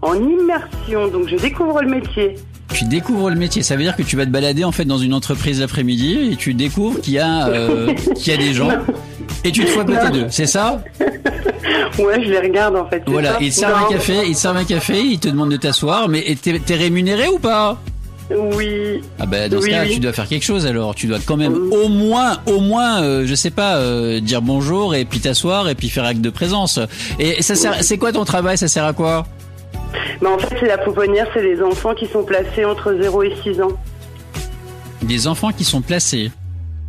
En 0.05 0.15
immersion, 0.15 1.09
donc 1.09 1.29
je 1.29 1.37
découvre 1.37 1.81
le 1.83 1.89
métier. 1.89 2.35
Tu 2.73 2.85
découvres 2.85 3.31
le 3.31 3.37
métier, 3.37 3.63
ça 3.63 3.77
veut 3.77 3.83
dire 3.83 3.95
que 3.97 4.03
tu 4.03 4.17
vas 4.17 4.27
te 4.27 4.31
balader 4.31 4.65
en 4.65 4.73
fait 4.73 4.85
dans 4.85 4.99
une 4.99 5.15
entreprise 5.15 5.61
l'après-midi 5.61 6.31
et 6.33 6.37
tu 6.37 6.55
découvres 6.55 7.01
qu'il 7.01 7.15
y 7.15 7.19
a 7.19 7.47
euh, 7.49 7.93
qu'il 8.17 8.33
y 8.33 8.37
a 8.37 8.39
des 8.39 8.53
gens 8.53 8.69
et 9.45 9.53
tu 9.53 9.65
te 9.65 9.71
fous 9.71 9.81
à 9.81 9.85
côté 9.85 10.11
d'eux, 10.11 10.27
c'est 10.31 10.47
ça? 10.47 10.83
Ouais, 11.99 12.21
je 12.25 12.29
les 12.29 12.41
regarde 12.41 12.75
en 12.77 12.87
fait. 12.89 13.03
Voilà, 13.07 13.37
ils 13.41 13.51
te 13.51 13.55
servent 13.55 13.85
un 13.85 13.89
café, 13.89 14.15
ils 14.27 14.35
te 14.35 14.39
servent 14.41 14.57
un 14.57 14.65
café, 14.65 14.99
ils 15.01 15.19
te 15.21 15.29
demandent 15.29 15.53
de 15.53 15.57
t'asseoir, 15.57 16.09
mais 16.09 16.25
t'es 16.43 16.75
rémunéré 16.75 17.29
ou 17.29 17.39
pas? 17.39 17.79
Oui. 18.31 19.01
Ah 19.21 19.27
bah 19.27 19.49
dans 19.49 19.61
ce 19.61 19.65
Oui, 19.67 19.71
cas, 19.71 19.83
oui. 19.85 19.95
tu 19.95 20.01
dois 20.01 20.13
faire 20.13 20.27
quelque 20.27 20.43
chose 20.45 20.67
alors, 20.67 20.95
tu 20.97 21.07
dois 21.07 21.19
quand 21.25 21.37
même 21.37 21.53
Oui. 21.55 21.77
au 21.85 21.89
moins 21.89 22.39
au 22.47 22.59
moins 22.61 23.03
euh, 23.03 23.25
je 23.27 23.35
sais 23.35 23.51
pas 23.51 23.77
euh, 23.77 24.19
dire 24.21 24.43
bonjour 24.43 24.95
et 24.95 25.05
puis 25.05 25.21
t'asseoir 25.21 25.69
et 25.69 25.75
puis 25.77 25.89
faire 25.89 26.05
acte 26.05 26.21
de 26.21 26.31
présence. 26.31 26.81
Et 27.21 27.43
ça 27.43 27.55
sert 27.55 27.77
c'est 27.85 27.99
quoi 27.99 28.13
ton 28.13 28.25
travail? 28.25 28.59
Ça 28.59 28.67
sert 28.67 28.85
à 28.85 28.93
quoi? 28.93 29.27
Mais 30.21 30.29
en 30.29 30.39
fait, 30.39 30.57
c'est 30.61 30.67
la 30.67 30.79
Pouponnière, 30.79 31.29
c'est 31.35 31.43
les 31.43 31.63
enfants 31.63 31.95
qui 31.95 32.07
sont 32.07 32.25
placés 32.25 32.65
entre 32.65 32.95
0 32.95 33.23
et 33.23 33.37
6 33.43 33.61
ans. 33.63 33.73
Des 35.03 35.27
enfants 35.27 35.53
qui 35.53 35.65
sont 35.65 35.83
placés. 35.83 36.31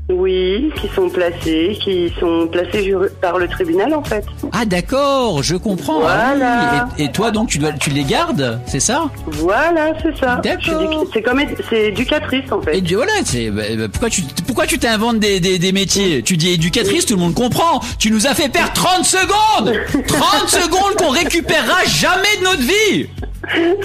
Oui, 0.08 0.72
qui 0.80 0.88
sont 0.90 1.10
placés, 1.10 1.78
qui 1.82 2.14
sont 2.20 2.48
placés 2.48 2.94
par 3.22 3.40
le 3.40 3.48
tribunal 3.48 3.92
en 3.96 4.04
fait. 4.04 4.24
Ah 4.52 4.64
d'accord, 4.66 5.42
je 5.42 5.56
comprends. 5.56 6.02
Ah 6.06 6.34
oui. 6.34 6.38
Voilà. 6.38 6.88
Et, 7.00 7.06
et 7.06 7.12
toi 7.12 7.32
donc 7.32 7.50
tu 7.50 7.58
dois 7.58 7.72
tu 7.72 7.90
les 7.90 8.04
gardes, 8.04 8.60
c'est 8.68 8.80
ça? 8.80 9.06
Voilà, 9.26 9.94
c'est 10.04 10.16
ça. 10.20 10.40
D'accord. 10.44 11.06
C'est 11.12 11.24
comme 11.24 11.42
c'est 11.70 11.86
éducatrice 11.88 12.52
en 12.52 12.62
fait. 12.62 12.78
Et 12.78 12.96
voilà, 12.96 13.14
c'est 13.24 13.50
bah, 13.50 13.64
bah, 13.78 13.88
pourquoi 13.92 14.10
tu 14.12 14.22
pourquoi 14.46 14.68
tu 14.68 14.78
t'inventes 14.78 15.18
des, 15.20 15.40
des, 15.40 15.58
des 15.58 15.72
métiers? 15.72 16.22
Tu 16.22 16.38
dis 16.38 16.52
éducatrice, 16.52 17.08
tout 17.08 17.16
le 17.16 17.22
monde 17.22 17.34
comprend. 17.34 17.80
Tu 17.98 18.12
nous 18.12 18.28
as 18.28 18.36
fait 18.36 18.50
perdre 18.50 18.74
30 18.74 19.06
secondes 19.06 19.74
30 20.08 20.50
secondes 20.50 20.96
qu'on 20.98 21.10
récupérera 21.10 21.84
jamais 21.88 22.38
de 22.40 22.44
notre 22.44 22.62
vie 22.62 23.10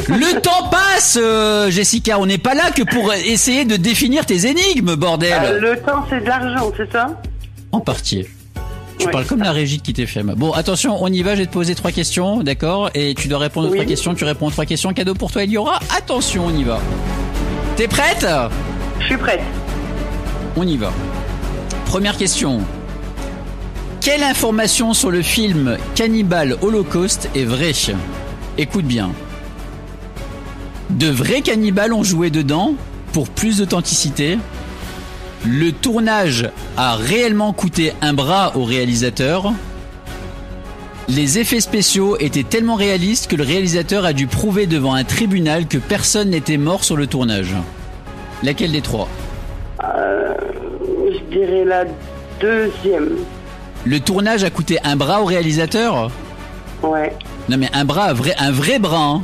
Le 0.08 0.40
temps 0.40 0.68
passe, 0.70 1.18
euh, 1.20 1.70
Jessica. 1.70 2.18
On 2.18 2.26
n'est 2.26 2.38
pas 2.38 2.54
là 2.54 2.70
que 2.74 2.82
pour 2.82 3.12
essayer 3.12 3.64
de 3.64 3.76
définir 3.76 4.26
tes 4.26 4.46
énigmes, 4.46 4.94
bordel. 4.94 5.32
Euh, 5.44 5.60
le 5.60 5.76
temps, 5.80 6.04
c'est 6.08 6.20
de 6.20 6.26
l'argent, 6.26 6.72
c'est 6.76 6.90
ça? 6.90 7.20
En 7.72 7.80
partie. 7.80 8.26
Tu 8.98 9.06
Ouais. 9.06 9.12
parles 9.12 9.24
comme 9.24 9.42
la 9.42 9.52
régie 9.52 9.80
qui 9.80 9.92
FM. 10.00 10.34
Bon, 10.36 10.52
attention, 10.52 10.96
on 11.02 11.08
y 11.08 11.22
va. 11.22 11.34
Je 11.34 11.40
vais 11.40 11.46
te 11.46 11.52
poser 11.52 11.74
trois 11.74 11.90
questions, 11.92 12.42
d'accord? 12.42 12.90
Et 12.94 13.14
tu 13.14 13.28
dois 13.28 13.38
répondre 13.38 13.68
aux 13.68 13.70
Oui. 13.70 13.78
trois 13.78 13.88
questions. 13.88 14.14
Tu 14.14 14.24
réponds 14.24 14.48
aux 14.48 14.50
trois 14.50 14.66
questions. 14.66 14.92
Cadeau 14.92 15.14
pour 15.14 15.32
toi, 15.32 15.42
il 15.44 15.50
y 15.50 15.56
aura. 15.56 15.78
Attention, 15.96 16.44
on 16.46 16.54
y 16.56 16.64
va. 16.64 16.78
T'es 17.76 17.88
prête? 17.88 18.26
Je 19.00 19.06
suis 19.06 19.16
prête. 19.16 19.40
On 20.56 20.66
y 20.66 20.76
va. 20.76 20.92
Première 21.86 22.16
question. 22.16 22.60
Quelle 24.02 24.22
information 24.22 24.92
sur 24.94 25.10
le 25.10 25.22
film 25.22 25.76
Cannibal 25.94 26.56
Holocaust 26.60 27.28
est 27.34 27.44
vraie? 27.44 27.72
Écoute 28.58 28.84
bien. 28.84 29.10
De 30.90 31.08
vrais 31.08 31.40
cannibales 31.40 31.92
ont 31.92 32.02
joué 32.02 32.30
dedans 32.30 32.74
pour 33.12 33.28
plus 33.28 33.58
d'authenticité. 33.58 34.38
Le 35.46 35.72
tournage 35.72 36.50
a 36.76 36.96
réellement 36.96 37.52
coûté 37.52 37.92
un 38.02 38.12
bras 38.12 38.52
au 38.56 38.64
réalisateur. 38.64 39.52
Les 41.08 41.38
effets 41.38 41.60
spéciaux 41.60 42.16
étaient 42.18 42.42
tellement 42.44 42.74
réalistes 42.76 43.30
que 43.30 43.36
le 43.36 43.42
réalisateur 43.44 44.04
a 44.04 44.12
dû 44.12 44.26
prouver 44.26 44.66
devant 44.66 44.94
un 44.94 45.04
tribunal 45.04 45.66
que 45.66 45.78
personne 45.78 46.30
n'était 46.30 46.58
mort 46.58 46.84
sur 46.84 46.96
le 46.96 47.06
tournage. 47.06 47.54
Laquelle 48.42 48.72
des 48.72 48.80
trois? 48.82 49.08
Euh, 49.82 50.34
je 51.12 51.36
dirais 51.36 51.64
la 51.64 51.84
deuxième. 52.40 53.10
Le 53.86 53.98
tournage 54.00 54.44
a 54.44 54.50
coûté 54.50 54.78
un 54.84 54.96
bras 54.96 55.22
au 55.22 55.24
réalisateur? 55.24 56.10
Ouais. 56.82 57.16
Non 57.48 57.56
mais 57.56 57.70
un 57.72 57.84
bras, 57.84 58.10
un 58.10 58.12
vrai, 58.12 58.34
un 58.38 58.52
vrai 58.52 58.78
bras. 58.78 59.04
hein. 59.04 59.22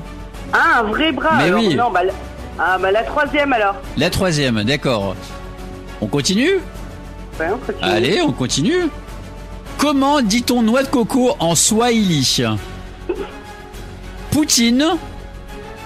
Ah, 0.59 0.81
un 0.81 0.83
vrai 0.85 1.13
bras. 1.13 1.37
Mais 1.37 1.45
alors. 1.45 1.61
oui. 1.61 1.75
Non, 1.75 1.91
bah. 1.91 2.01
Ah, 2.59 2.79
bah 2.81 2.91
la 2.91 3.03
troisième 3.03 3.53
alors. 3.53 3.75
La 3.99 4.09
troisième, 4.09 4.65
d'accord. 4.65 5.15
On 6.01 6.07
continue? 6.07 6.53
Ouais, 7.39 7.49
on 7.53 7.59
continue. 7.59 7.91
Allez, 7.91 8.23
on 8.23 8.33
continue. 8.33 8.89
Comment 9.77 10.23
dit-on 10.23 10.63
noix 10.63 10.83
de 10.83 10.89
coco 10.89 11.33
en 11.39 11.55
swahili? 11.55 12.43
Poutine, 14.31 14.85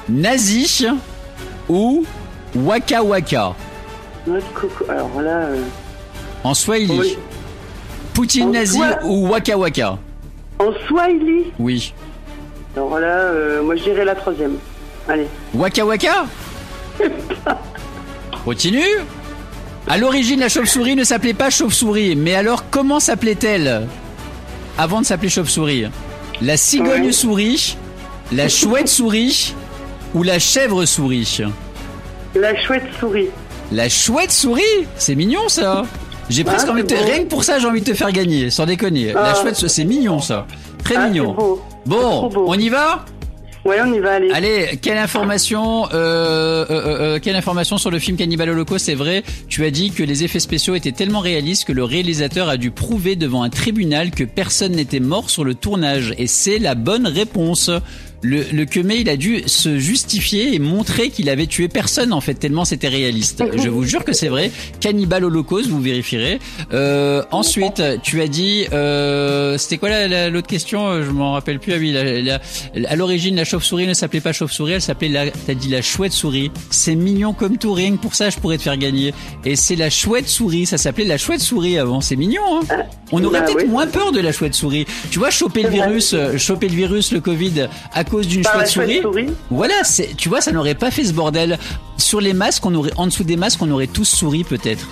nazi 0.08 0.86
ou 1.68 2.04
waka 2.54 3.02
waka? 3.02 3.54
Noix 4.26 4.38
de 4.38 4.44
coco. 4.54 4.84
Alors 4.88 5.20
là. 5.20 5.30
euh, 5.30 5.62
En 6.44 6.54
swahili. 6.54 6.98
Oui. 6.98 7.18
Poutine, 8.14 8.48
En 8.48 8.52
nazi 8.52 8.80
ou 9.04 9.28
waka 9.28 9.56
waka? 9.56 9.98
En 10.58 10.72
Swahili? 10.86 11.52
Oui. 11.58 11.94
Alors 12.76 12.98
là, 12.98 13.06
euh, 13.06 13.62
moi 13.62 13.76
je 13.76 13.82
dirais 13.82 14.04
la 14.04 14.14
troisième. 14.14 14.56
Allez. 15.08 15.26
Waka 15.54 15.84
Waka 15.84 16.26
Continue 18.44 18.84
À 19.88 19.98
l'origine, 19.98 20.40
la 20.40 20.48
chauve-souris 20.48 20.96
ne 20.96 21.04
s'appelait 21.04 21.34
pas 21.34 21.50
chauve-souris, 21.50 22.16
mais 22.16 22.34
alors 22.34 22.64
comment 22.70 23.00
s'appelait-elle 23.00 23.86
Avant 24.78 25.00
de 25.00 25.06
s'appeler 25.06 25.28
chauve-souris? 25.28 25.86
La 26.42 26.56
cigogne-souris, 26.56 27.76
la 28.32 28.48
chouette-souris 28.48 29.54
ou 30.14 30.22
la 30.22 30.38
chèvre-souris 30.38 31.42
La 32.34 32.56
chouette 32.56 32.84
souris. 32.98 33.28
La 33.72 33.88
chouette-souris 33.88 34.86
C'est 34.96 35.14
mignon 35.14 35.48
ça 35.48 35.82
J'ai 36.30 36.44
presque 36.44 36.66
Ah, 36.68 36.72
envie 36.72 36.82
de 36.82 36.88
te... 36.88 36.94
Rien 36.94 37.18
que 37.24 37.28
pour 37.28 37.44
ça, 37.44 37.58
j'ai 37.58 37.66
envie 37.66 37.80
de 37.82 37.90
te 37.90 37.94
faire 37.94 38.10
gagner, 38.12 38.50
sans 38.50 38.64
déconner. 38.66 39.12
La 39.12 39.32
Ah. 39.32 39.34
chouette, 39.34 39.56
c'est 39.68 39.84
mignon 39.84 40.20
ça. 40.20 40.46
Très 40.84 40.96
Ah, 40.96 41.08
mignon. 41.08 41.34
beau. 41.34 41.62
Bon, 41.86 42.30
on 42.34 42.54
y 42.54 42.68
va? 42.68 43.04
Ouais, 43.64 43.76
on 43.82 43.92
y 43.92 43.98
va, 43.98 44.14
allez. 44.14 44.30
Allez, 44.30 44.78
quelle 44.80 44.96
information, 44.96 45.86
euh, 45.92 46.64
euh, 46.64 46.64
euh, 46.70 47.18
quelle 47.20 47.36
information 47.36 47.76
sur 47.76 47.90
le 47.90 47.98
film 47.98 48.16
Cannibal 48.16 48.48
Holocaust? 48.48 48.86
C'est 48.86 48.94
vrai, 48.94 49.22
tu 49.48 49.66
as 49.66 49.70
dit 49.70 49.90
que 49.90 50.02
les 50.02 50.24
effets 50.24 50.40
spéciaux 50.40 50.74
étaient 50.74 50.92
tellement 50.92 51.20
réalistes 51.20 51.66
que 51.66 51.72
le 51.72 51.84
réalisateur 51.84 52.48
a 52.48 52.56
dû 52.56 52.70
prouver 52.70 53.16
devant 53.16 53.42
un 53.42 53.50
tribunal 53.50 54.12
que 54.12 54.24
personne 54.24 54.72
n'était 54.72 55.00
mort 55.00 55.28
sur 55.28 55.44
le 55.44 55.54
tournage. 55.54 56.14
Et 56.16 56.26
c'est 56.26 56.58
la 56.58 56.74
bonne 56.74 57.06
réponse. 57.06 57.70
Le, 58.22 58.44
le 58.52 58.64
Kemé, 58.66 58.96
il 58.96 59.08
a 59.08 59.16
dû 59.16 59.42
se 59.46 59.78
justifier 59.78 60.54
et 60.54 60.58
montrer 60.58 61.08
qu'il 61.08 61.30
avait 61.30 61.46
tué 61.46 61.68
personne 61.68 62.12
en 62.12 62.20
fait 62.20 62.34
tellement 62.34 62.66
c'était 62.66 62.88
réaliste. 62.88 63.42
Je 63.56 63.68
vous 63.70 63.84
jure 63.84 64.04
que 64.04 64.12
c'est 64.12 64.28
vrai. 64.28 64.50
Cannibal 64.80 65.24
Holocaust, 65.24 65.68
vous 65.70 65.80
vérifierez. 65.80 66.38
Euh, 66.74 67.22
ensuite, 67.30 67.82
tu 68.02 68.20
as 68.20 68.28
dit, 68.28 68.66
euh, 68.72 69.56
c'était 69.56 69.78
quoi 69.78 69.88
la- 69.88 70.06
la- 70.08 70.28
l'autre 70.28 70.48
question? 70.48 71.02
Je 71.02 71.10
m'en 71.10 71.32
rappelle 71.32 71.60
plus. 71.60 71.72
Ah 71.72 71.76
oui, 71.78 71.92
la- 71.92 72.20
la- 72.20 72.40
à 72.90 72.96
l'origine, 72.96 73.36
la 73.36 73.44
chauve-souris 73.44 73.86
ne 73.86 73.94
s'appelait 73.94 74.20
pas 74.20 74.32
chauve-souris, 74.34 74.72
elle 74.72 74.82
s'appelait 74.82 75.08
la. 75.08 75.30
T'as 75.30 75.54
dit 75.54 75.68
la 75.68 75.80
chouette-souris. 75.80 76.50
C'est 76.70 76.94
mignon 76.96 77.32
comme 77.32 77.56
tout, 77.56 77.72
rien 77.72 77.92
que 77.92 78.02
pour 78.02 78.14
ça, 78.14 78.28
je 78.28 78.36
pourrais 78.38 78.58
te 78.58 78.62
faire 78.62 78.76
gagner. 78.76 79.14
Et 79.46 79.56
c'est 79.56 79.76
la 79.76 79.88
chouette-souris. 79.88 80.66
Ça 80.66 80.76
s'appelait 80.76 81.04
la 81.06 81.16
chouette-souris 81.16 81.78
avant. 81.78 82.00
C'est 82.02 82.16
mignon. 82.16 82.42
Hein? 82.70 82.82
On 83.12 83.24
aurait 83.24 83.40
bah 83.40 83.46
peut-être 83.46 83.64
oui. 83.64 83.68
moins 83.68 83.86
peur 83.86 84.12
de 84.12 84.20
la 84.20 84.30
chouette-souris. 84.30 84.84
Tu 85.10 85.18
vois, 85.18 85.30
choper 85.30 85.62
le 85.62 85.70
virus, 85.70 86.12
euh, 86.12 86.36
choper 86.38 86.68
le 86.68 86.76
virus, 86.76 87.12
le 87.12 87.20
Covid, 87.20 87.68
à 87.92 88.04
cause 88.10 88.26
d'une 88.26 88.44
chouette-souris. 88.44 89.00
chouette-souris. 89.00 89.26
Voilà, 89.50 89.74
tu 90.16 90.28
vois, 90.28 90.40
ça 90.40 90.52
n'aurait 90.52 90.74
pas 90.74 90.90
fait 90.90 91.04
ce 91.04 91.12
bordel. 91.12 91.58
Sur 91.96 92.20
les 92.20 92.32
masques, 92.32 92.64
on 92.66 92.74
aurait, 92.74 92.92
en 92.96 93.06
dessous 93.06 93.24
des 93.24 93.36
masques, 93.36 93.62
on 93.62 93.70
aurait 93.70 93.86
tous 93.86 94.04
souri 94.04 94.44
peut-être. 94.44 94.86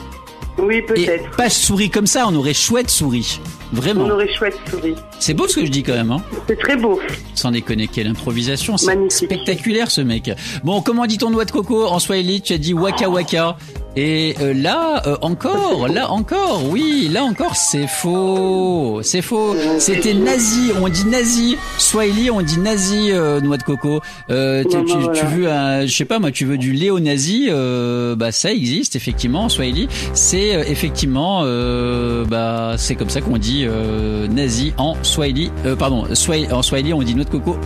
Oui, 0.58 0.82
peut-être. 0.82 1.30
pas 1.37 1.50
souris 1.50 1.88
comme 1.88 2.06
ça, 2.08 2.26
on 2.26 2.34
aurait 2.34 2.54
chouette 2.54 2.90
souris. 2.90 3.40
Vraiment. 3.72 4.04
On 4.04 4.10
aurait 4.10 4.32
chouette 4.32 4.56
souris. 4.68 4.94
C'est 5.20 5.34
beau 5.34 5.46
ce 5.46 5.56
que 5.56 5.64
je 5.66 5.70
dis 5.70 5.82
quand 5.82 5.92
même, 5.92 6.10
hein. 6.10 6.20
C'est 6.48 6.58
très 6.58 6.76
beau. 6.76 7.00
Sans 7.34 7.52
déconner, 7.52 7.87
quelle 7.87 8.08
improvisation. 8.08 8.76
C'est 8.76 8.96
spectaculaire 9.10 9.90
ce 9.90 10.00
mec. 10.00 10.30
Bon, 10.64 10.80
comment 10.80 11.06
dit 11.06 11.18
ton 11.18 11.30
noix 11.30 11.44
de 11.44 11.52
coco 11.52 11.87
en 11.87 11.98
Swahili? 11.98 12.42
Tu 12.42 12.54
as 12.54 12.58
dit 12.58 12.75
waka 12.75 13.08
waka. 13.08 13.56
Et 13.97 14.37
euh, 14.40 14.52
là 14.54 15.02
euh, 15.07 15.16
encore, 15.23 15.88
là 15.88 16.11
encore, 16.12 16.62
oui, 16.71 17.09
là 17.12 17.25
encore, 17.25 17.57
c'est 17.57 17.88
faux, 17.88 19.00
c'est 19.02 19.23
faux. 19.23 19.57
C'était 19.78 20.14
nazi, 20.14 20.71
on 20.80 20.88
dit 20.88 21.04
nazi. 21.07 21.57
Swahili, 21.78 22.30
on 22.30 22.40
dit 22.42 22.61
nazi, 22.61 23.11
euh, 23.11 23.40
noix 23.40 23.57
de 23.57 23.62
coco. 23.64 24.00
Euh, 24.30 24.62
tu, 24.71 24.76
Bon, 24.76 24.85
tu- 24.85 25.18
tu 25.21 25.26
veux 25.26 25.50
un, 25.50 25.87
je 25.87 25.97
sais 25.97 26.04
pas 26.04 26.18
moi, 26.21 26.30
tu 26.30 26.45
veux 26.45 26.59
du 26.59 26.90
au 26.90 27.00
nazi 27.00 27.49
euh, 27.50 28.14
Bah 28.14 28.30
ça 28.30 28.52
existe 28.52 28.95
effectivement 28.95 29.45
en 29.45 29.49
Swahili. 29.49 29.88
C'est 30.12 30.54
euh, 30.54 30.62
effectivement, 30.68 31.40
euh, 31.42 32.25
bah 32.25 32.75
c'est 32.76 32.95
comme 32.95 33.11
ça 33.11 33.21
qu'on 33.21 33.38
dit 33.38 33.64
euh, 33.66 34.28
nazi 34.28 34.75
en 34.76 34.95
Swahili. 35.02 35.50
Euh, 35.66 35.75
pardon, 35.75 36.04
Swahili, 36.14 36.52
en 36.52 36.62
Swahili 36.62 36.92
on 36.95 37.02
dit 37.02 37.14
noix 37.16 37.25
de 37.25 37.30
coco. 37.30 37.57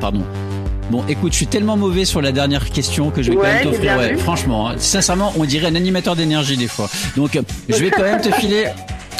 Pardon. 0.00 0.22
Bon, 0.90 1.04
écoute, 1.08 1.30
je 1.32 1.36
suis 1.36 1.46
tellement 1.46 1.76
mauvais 1.76 2.04
sur 2.04 2.20
la 2.20 2.32
dernière 2.32 2.68
question 2.68 3.10
que 3.10 3.22
je 3.22 3.30
vais 3.30 3.36
quand 3.36 3.42
même 3.44 3.62
t'offrir. 3.62 3.96
Ouais, 3.96 4.16
franchement, 4.16 4.70
hein, 4.70 4.74
sincèrement, 4.76 5.32
on 5.38 5.44
dirait 5.44 5.68
un 5.68 5.76
animateur 5.76 6.16
d'énergie 6.16 6.56
des 6.56 6.66
fois. 6.66 6.88
Donc, 7.16 7.38
je 7.68 7.76
vais 7.76 7.90
quand 7.90 8.02
même 8.02 8.20
te 8.20 8.30
filer. 8.32 8.66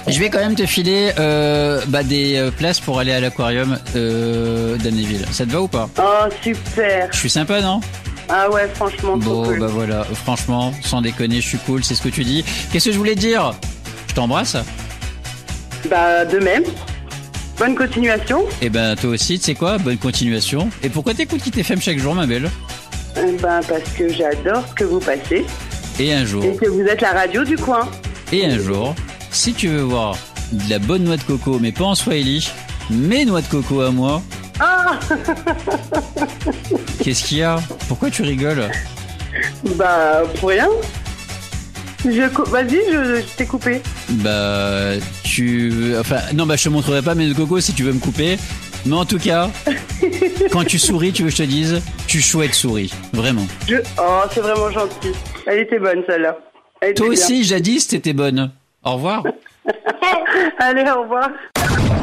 Je 0.09 0.19
vais 0.19 0.31
quand 0.31 0.41
même 0.41 0.57
te 0.57 0.67
filer 0.67 1.13
euh, 1.19 1.81
bah, 1.87 2.03
des 2.03 2.37
euh, 2.37 2.51
places 2.51 2.81
pour 2.81 2.99
aller 2.99 3.13
à 3.13 3.21
l'aquarium 3.21 3.79
euh, 3.95 4.77
d'Amnéville. 4.79 5.25
Ça 5.31 5.45
te 5.47 5.53
va 5.53 5.61
ou 5.61 5.69
pas? 5.69 5.89
Oh, 5.99 6.29
super. 6.43 7.09
Je 7.13 7.17
suis 7.19 7.31
sympa, 7.31 7.61
non? 7.61 7.81
Ah 8.29 8.51
ouais, 8.51 8.69
franchement, 8.75 9.17
Bon, 9.19 9.45
cool. 9.45 9.61
bah 9.61 9.67
voilà. 9.69 10.05
Franchement, 10.25 10.73
sans 10.83 11.03
déconner, 11.03 11.37
je 11.41 11.47
suis 11.47 11.59
cool. 11.59 11.85
C'est 11.85 11.95
ce 11.95 12.03
que 12.03 12.09
tu 12.09 12.25
dis. 12.25 12.45
Qu'est-ce 12.73 12.87
que 12.87 12.93
je 12.93 12.99
voulais 12.99 13.15
dire? 13.15 13.53
Je 14.09 14.15
t'embrasse. 14.15 14.57
Bah, 15.89 16.25
de 16.25 16.39
même. 16.39 16.65
Bonne 17.61 17.75
continuation. 17.75 18.47
Et 18.63 18.71
ben 18.71 18.97
toi 18.97 19.11
aussi, 19.11 19.39
tu 19.39 19.45
sais 19.45 19.55
quoi? 19.55 19.77
Bonne 19.77 19.99
continuation. 19.99 20.71
Et 20.83 20.89
pourquoi 20.89 21.13
t'écoutes 21.13 21.43
Kit 21.43 21.53
FM 21.61 21.79
chaque 21.79 21.99
jour, 21.99 22.15
ma 22.15 22.27
belle? 22.27 22.51
Euh, 23.19 23.33
Ben, 23.43 23.61
parce 23.69 23.83
que 23.99 24.11
j'adore 24.11 24.65
ce 24.71 24.75
que 24.75 24.85
vous 24.85 24.99
passez 24.99 25.45
Et 25.99 26.15
un 26.15 26.25
jour. 26.25 26.43
et 26.43 26.57
que 26.57 26.67
vous 26.67 26.81
êtes 26.81 27.03
la 27.03 27.13
radio 27.13 27.45
du 27.45 27.57
coin. 27.59 27.87
Et 28.33 28.47
un 28.47 28.59
jour, 28.59 28.95
si 29.31 29.53
tu 29.53 29.69
veux 29.69 29.83
voir 29.83 30.17
de 30.53 30.71
la 30.71 30.79
bonne 30.79 31.05
noix 31.05 31.19
de 31.19 31.23
coco, 31.23 31.59
mais 31.61 31.71
pas 31.71 31.85
en 31.85 31.95
Swahili, 31.95 32.51
mes 32.89 33.27
noix 33.27 33.43
de 33.43 33.47
coco 33.49 33.83
à 33.83 33.91
moi, 33.91 34.23
Ah 34.59 34.99
qu'est-ce 37.05 37.25
qu'il 37.25 37.39
y 37.39 37.43
a? 37.43 37.57
Pourquoi 37.89 38.11
tu 38.11 38.23
rigoles? 38.23 38.71
Bah, 39.77 40.23
pour 40.39 40.49
rien. 40.49 40.69
Je 42.07 42.23
Vas-y, 42.51 42.79
je, 42.91 43.17
je 43.17 43.37
t'ai 43.37 43.45
coupé. 43.45 43.83
Bah, 44.09 44.93
tu... 45.31 45.95
Enfin, 45.99 46.19
non, 46.35 46.45
bah 46.47 46.57
je 46.57 46.65
te 46.65 46.69
montrerai 46.69 47.03
pas 47.03 47.15
mes 47.15 47.25
noix 47.27 47.35
de 47.35 47.39
coco 47.39 47.61
si 47.61 47.73
tu 47.73 47.85
veux 47.85 47.93
me 47.93 48.01
couper. 48.01 48.37
Mais 48.87 48.97
en 48.97 49.05
tout 49.05 49.19
cas, 49.19 49.49
quand 50.53 50.65
tu 50.65 50.79
souris, 50.79 51.13
tu 51.13 51.23
veux 51.23 51.29
que 51.29 51.37
je 51.37 51.43
te 51.43 51.49
dise, 51.49 51.83
tu 52.07 52.21
chouettes 52.21 52.55
souris. 52.55 52.93
Vraiment. 53.13 53.47
Je... 53.69 53.77
Oh, 53.99 54.23
c'est 54.33 54.41
vraiment 54.41 54.71
gentil. 54.71 55.13
Elle 55.47 55.61
était 55.61 55.79
bonne, 55.79 56.03
celle-là. 56.09 56.37
Elle 56.81 56.91
était 56.91 56.97
Toi 57.03 57.11
bien. 57.11 57.19
aussi, 57.19 57.45
jadis, 57.45 57.87
t'étais 57.87 58.13
bonne. 58.13 58.51
Au 58.85 58.95
revoir. 58.95 59.23
Allez, 60.59 60.85
au 60.91 61.03
revoir. 61.03 61.29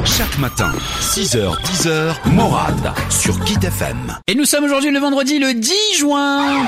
Chaque 0.04 0.38
matin, 0.38 0.72
6h, 1.00 1.60
10h, 1.60 2.14
Morad 2.32 2.92
sur 3.10 3.38
Kit 3.44 3.58
FM. 3.62 4.16
Et 4.26 4.34
nous 4.34 4.44
sommes 4.44 4.64
aujourd'hui 4.64 4.90
le 4.90 5.00
vendredi 5.00 5.38
le 5.38 5.52
10 5.52 5.72
juin. 5.98 6.64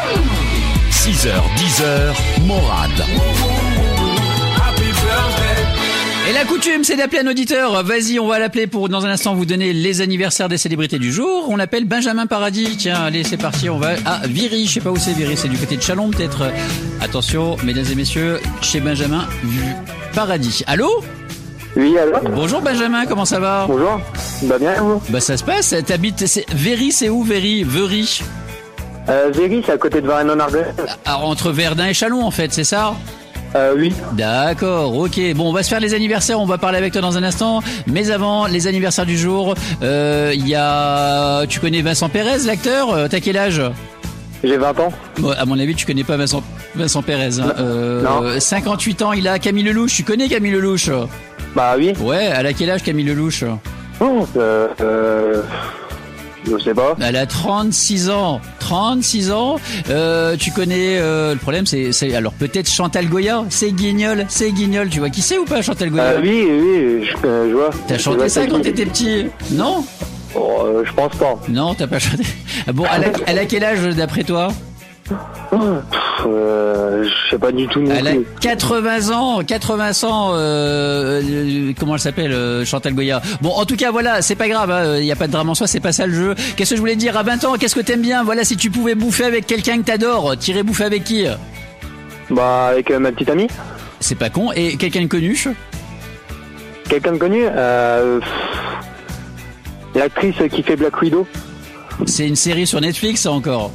6h, 0.90 1.31
10h, 1.57 2.47
Morad. 2.47 2.90
Et 6.29 6.33
la 6.33 6.45
coutume, 6.45 6.85
c'est 6.85 6.97
d'appeler 6.97 7.21
un 7.23 7.27
auditeur. 7.27 7.83
Vas-y, 7.83 8.21
on 8.21 8.29
va 8.29 8.39
l'appeler 8.39 8.67
pour 8.69 8.89
dans 8.89 9.05
un 9.05 9.11
instant 9.11 9.35
vous 9.35 9.47
donner 9.47 9.73
les 9.73 10.00
anniversaires 10.00 10.49
des 10.49 10.59
célébrités 10.59 10.99
du 10.99 11.12
jour. 11.12 11.47
On 11.49 11.57
l'appelle 11.57 11.87
Benjamin 11.87 12.27
Paradis. 12.27 12.77
Tiens, 12.77 13.03
allez, 13.03 13.25
c'est 13.25 13.37
parti. 13.37 13.69
On 13.69 13.79
va 13.79 13.93
à 14.07 14.27
Viry. 14.27 14.67
Je 14.67 14.75
sais 14.75 14.81
pas 14.81 14.91
où 14.91 14.97
c'est 14.97 15.12
Viry. 15.12 15.37
C'est 15.37 15.49
du 15.49 15.57
côté 15.59 15.77
de 15.77 15.83
Chalon, 15.83 16.11
peut-être. 16.11 16.45
Attention, 17.00 17.57
mesdames 17.65 17.87
et 17.91 17.95
messieurs, 17.97 18.39
chez 18.62 18.81
Benjamin 18.81 19.27
Paradis. 20.15 20.62
Allô 20.69 21.03
Oui, 21.77 21.99
alors 21.99 22.21
Bonjour 22.31 22.61
Benjamin, 22.61 23.07
comment 23.07 23.25
ça 23.25 23.41
va 23.41 23.65
Bonjour. 23.69 24.00
Bah 24.43 24.59
bien, 24.59 24.75
vous 24.81 25.03
Bah 25.09 25.21
ça 25.21 25.37
se 25.37 25.43
passe. 25.43 25.75
T'habites. 25.87 26.27
c'est- 26.27 26.47
Véry, 26.55 26.93
c'est 26.93 27.09
où 27.09 27.25
Véry 27.25 27.65
Very. 27.65 28.21
euh, 29.09 29.31
Véry, 29.35 29.62
c'est 29.67 29.73
à 29.73 29.79
côté 29.79 30.00
de 30.00 30.07
Varennes-en-Argonne. 30.07 30.65
Alors, 31.07 31.25
entre 31.29 31.50
Verdun 31.50 31.87
et 31.89 31.95
Chalon, 31.95 32.23
en 32.23 32.31
fait, 32.31 32.53
c'est 32.53 32.65
ça 32.65 32.95
Euh, 33.57 33.75
oui. 33.76 33.92
D'accord, 34.12 34.95
ok. 34.97 35.19
Bon, 35.35 35.49
on 35.49 35.52
va 35.52 35.62
se 35.62 35.69
faire 35.69 35.80
les 35.80 35.92
anniversaires, 35.95 36.40
on 36.40 36.47
va 36.47 36.57
parler 36.59 36.78
avec 36.78 36.92
toi 36.92 37.02
dans 37.02 37.16
un 37.19 37.23
instant. 37.25 37.61
Mais 37.87 38.11
avant, 38.11 38.47
les 38.47 38.66
anniversaires 38.66 39.07
du 39.07 39.19
jour, 39.19 39.54
euh, 39.83 40.33
il 40.35 40.47
y 40.47 40.54
a... 40.54 41.45
Tu 41.49 41.59
connais 41.61 41.83
Vincent 41.83 42.09
Pérez, 42.09 42.38
l'acteur 42.47 42.92
Euh, 42.95 43.09
T'as 43.09 43.21
quel 43.21 43.37
âge? 43.37 43.61
J'ai 44.45 44.57
20 44.57 44.78
ans. 44.80 44.92
Bon, 45.19 45.30
À 45.37 45.45
mon 45.45 45.59
avis, 45.59 45.75
tu 45.75 45.85
connais 45.85 46.04
pas 46.04 46.16
Vincent, 46.16 46.42
Vincent 46.76 47.02
Pérez. 47.02 47.40
hein. 47.40 47.52
Euh, 47.59 48.02
Non. 48.02 48.38
58 48.40 49.02
ans, 49.02 49.12
il 49.12 49.26
a 49.28 49.38
Camille 49.38 49.64
Lelouch. 49.64 49.95
Tu 49.97 50.04
connais 50.04 50.28
Camille 50.28 50.52
Lelouch? 50.52 50.88
Bah 51.57 51.75
oui. 51.76 51.92
Ouais, 52.00 52.30
elle 52.35 52.47
a 52.47 52.52
quel 52.52 52.71
âge 52.71 52.83
Camille 52.85 53.04
Lelouch? 53.07 53.45
Oh, 54.00 54.26
euh, 54.37 54.69
euh, 54.80 55.42
je 56.44 56.59
sais 56.62 56.75
pas. 56.75 56.97
Elle 57.00 57.16
a 57.16 57.26
36 57.26 58.11
ans. 58.11 58.40
36 58.61 59.30
ans. 59.32 59.56
Euh, 59.90 60.37
tu 60.37 60.50
connais... 60.52 60.99
euh, 60.99 61.32
le 61.35 61.38
problème, 61.38 61.66
c'est... 61.66 61.92
c'est- 61.92 62.14
Alors, 62.14 62.32
peut-être 62.32 62.70
Chantal 62.70 63.06
Goya 63.09 63.44
C'est 63.50 63.73
Guignol, 63.73 64.26
c'est 64.28 64.50
Guignol. 64.52 64.88
Tu 64.88 64.99
vois 65.00 65.11
qui 65.11 65.23
c'est 65.23 65.38
ou 65.38 65.44
pas 65.44 65.62
Chantal 65.62 65.90
Goya 65.90 66.02
Euh, 66.04 66.20
oui, 66.23 66.47
oui, 66.49 67.06
je, 67.06 67.49
je 67.50 67.54
vois. 67.54 67.70
T'as 67.88 67.97
Je 67.97 68.02
chanté 68.02 68.28
ça 68.28 68.47
quand 68.47 68.61
t'étais 68.61 68.87
petit? 68.87 69.26
Non? 69.52 69.85
Oh, 70.35 70.59
euh, 70.64 70.82
Je 70.85 70.92
pense 70.92 71.14
pas. 71.16 71.38
Non, 71.49 71.75
t'as 71.75 71.87
pas 71.87 71.99
chanté. 71.99 72.25
Ah 72.66 72.73
Bon, 72.73 72.85
elle 72.94 73.04
a, 73.04 73.09
elle 73.26 73.38
a 73.38 73.44
quel 73.47 73.64
âge 73.64 73.80
d'après 73.97 74.23
toi? 74.25 74.49
Euh, 75.52 77.04
je 77.04 77.30
sais 77.30 77.38
pas 77.38 77.50
du 77.52 77.66
tout. 77.66 77.80
non 77.80 77.92
Elle 77.97 78.07
a 78.09 78.12
plus. 78.12 78.26
80 78.40 79.11
ans, 79.11 79.40
80 79.45 80.04
ans. 80.09 80.30
Euh, 80.35 81.21
euh, 81.23 81.73
comment 81.78 81.95
elle 81.95 82.00
s'appelle, 82.00 82.33
euh, 82.33 82.64
Chantal 82.64 82.95
Goya. 82.95 83.21
Bon, 83.40 83.50
en 83.50 83.64
tout 83.64 83.76
cas, 83.76 83.90
voilà, 83.90 84.23
c'est 84.23 84.35
pas 84.37 84.49
grave. 84.49 84.99
Il 84.99 85.04
y 85.04 85.12
a 85.12 85.16
pas 85.16 85.26
de 85.26 85.33
drame 85.33 85.49
en 85.50 85.54
soi, 85.54 85.66
c'est 85.66 85.80
pas 85.80 85.92
ça 85.92 86.07
le 86.07 86.14
jeu. 86.14 86.35
Qu'est-ce 86.57 86.71
que 86.71 86.76
je 86.76 86.80
voulais 86.80 86.97
dire 86.97 87.16
à 87.16 87.23
20 87.23 87.45
ans 87.45 87.54
Qu'est-ce 87.59 87.75
que 87.75 87.80
t'aimes 87.80 88.02
bien? 88.02 88.23
Voilà, 88.23 88.45
si 88.45 88.57
tu 88.57 88.71
pouvais 88.71 88.95
bouffer 88.95 89.25
avec 89.25 89.47
quelqu'un 89.47 89.78
que 89.78 89.85
t'adores, 89.85 90.37
t'irais 90.37 90.62
bouffer 90.62 90.85
avec 90.85 91.04
qui? 91.04 91.25
Bah 92.30 92.66
avec 92.69 92.90
euh, 92.90 92.99
ma 92.99 93.11
petite 93.12 93.30
amie. 93.30 93.49
C'est 93.99 94.14
pas 94.19 94.30
con. 94.30 94.52
Et 94.54 94.76
quelqu'un 94.76 95.02
de 95.02 95.07
connu? 95.07 95.37
Quelqu'un 96.88 97.12
de 97.12 97.19
connu 97.19 97.42
euh, 97.45 98.21
L'actrice 99.95 100.37
qui 100.52 100.62
fait 100.62 100.76
Black 100.76 101.00
Widow. 101.00 101.26
C'est 102.07 102.26
une 102.26 102.37
série 102.37 102.66
sur 102.66 102.80
Netflix 102.80 103.23
ça, 103.23 103.33
encore? 103.33 103.73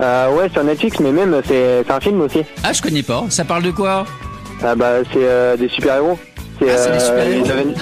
Euh, 0.00 0.34
ouais, 0.34 0.48
sur 0.48 0.64
Netflix, 0.64 0.98
mais 1.00 1.12
même, 1.12 1.40
c'est 1.46 1.90
un 1.90 2.00
film 2.00 2.20
aussi. 2.22 2.42
Ah, 2.64 2.72
je 2.72 2.80
connais 2.80 3.02
pas. 3.02 3.24
Ça 3.28 3.44
parle 3.44 3.62
de 3.64 3.70
quoi? 3.70 4.06
Ah 4.62 4.74
bah, 4.74 4.96
c'est 5.12 5.18
euh, 5.18 5.56
des 5.56 5.68
super-héros. 5.68 6.18
C'est 6.24 6.29
Ah, 6.62 6.76
c'est 6.76 6.92
des 6.92 7.00
super-héros. 7.00 7.44
les, 7.44 7.50
Aven- 7.50 7.74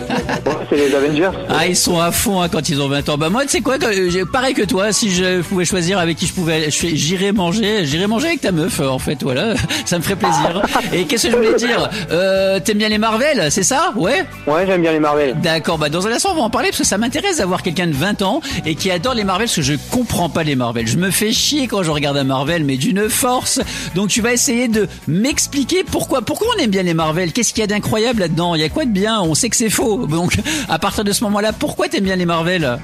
Ouais, 0.46 0.54
c'est 0.70 0.76
les 0.76 0.94
Avengers. 0.94 1.30
Ah, 1.48 1.66
ils 1.66 1.76
sont 1.76 1.98
à 2.00 2.12
fond 2.12 2.40
hein, 2.40 2.48
quand 2.48 2.68
ils 2.68 2.80
ont 2.80 2.88
20 2.88 3.08
ans. 3.08 3.16
Bah 3.18 3.28
moi, 3.30 3.42
tu 3.42 3.48
sais 3.50 3.60
quoi, 3.60 3.76
euh, 3.82 4.24
pareil 4.32 4.54
que 4.54 4.62
toi, 4.62 4.92
si 4.92 5.10
je 5.10 5.40
pouvais 5.42 5.64
choisir 5.64 5.98
avec 5.98 6.16
qui 6.16 6.26
je 6.26 6.32
pouvais, 6.32 6.54
aller, 6.54 6.70
j'irais 6.70 7.32
manger, 7.32 7.84
j'irais 7.84 8.06
manger 8.06 8.28
avec 8.28 8.40
ta 8.40 8.52
meuf, 8.52 8.80
euh, 8.80 8.88
en 8.88 8.98
fait, 8.98 9.22
voilà, 9.22 9.54
ça 9.84 9.98
me 9.98 10.02
ferait 10.02 10.16
plaisir. 10.16 10.62
Et 10.92 11.04
qu'est-ce 11.04 11.26
que 11.26 11.32
je 11.32 11.36
voulais 11.36 11.54
dire? 11.54 11.88
Euh, 12.10 12.60
T'aimes 12.60 12.78
bien 12.78 12.88
les 12.88 12.98
Marvel, 12.98 13.50
c'est 13.50 13.62
ça? 13.62 13.92
Ouais? 13.96 14.24
Ouais, 14.46 14.64
j'aime 14.66 14.82
bien 14.82 14.92
les 14.92 15.00
Marvel. 15.00 15.34
D'accord, 15.42 15.78
bah 15.78 15.88
dans 15.88 16.06
un 16.06 16.12
instant 16.12 16.30
on 16.32 16.36
va 16.36 16.42
en 16.42 16.50
parler 16.50 16.68
parce 16.68 16.78
que 16.78 16.84
ça 16.86 16.98
m'intéresse 16.98 17.38
d'avoir 17.38 17.62
quelqu'un 17.62 17.86
de 17.86 17.94
20 17.94 18.22
ans 18.22 18.40
et 18.66 18.74
qui 18.74 18.90
adore 18.90 19.14
les 19.14 19.24
Marvel 19.24 19.46
parce 19.46 19.56
que 19.56 19.62
je 19.62 19.74
comprends 19.90 20.28
pas 20.28 20.44
les 20.44 20.56
Marvel. 20.56 20.86
Je 20.86 20.96
me 20.98 21.10
fais 21.10 21.32
chier 21.32 21.66
quand 21.66 21.82
je 21.82 21.90
regarde 21.90 22.16
un 22.16 22.24
Marvel 22.24 22.64
mais 22.64 22.76
d'une 22.76 23.08
force. 23.08 23.60
Donc 23.94 24.08
tu 24.08 24.20
vas 24.20 24.32
essayer 24.32 24.68
de 24.68 24.88
m'expliquer 25.06 25.84
pourquoi 25.84 26.22
pourquoi 26.22 26.48
on 26.56 26.62
aime 26.62 26.70
bien 26.70 26.82
les 26.82 26.94
Marvel? 26.94 27.32
Qu'est-ce 27.32 27.52
qu'il 27.52 27.60
y 27.60 27.64
a 27.64 27.66
d'incroyable 27.66 28.20
là-dedans? 28.20 28.54
Il 28.54 28.60
y 28.60 28.64
a 28.64 28.67
quoi 28.68 28.84
de 28.84 28.90
bien? 28.90 29.20
On 29.20 29.34
sait 29.34 29.48
que 29.48 29.56
c'est 29.56 29.70
faux. 29.70 30.06
Donc 30.06 30.36
à 30.68 30.78
partir 30.78 31.04
de 31.04 31.12
ce 31.12 31.24
moment-là, 31.24 31.52
pourquoi 31.52 31.88
t'aimes 31.88 32.04
bien 32.04 32.16
les 32.16 32.26
Marvel? 32.26 32.78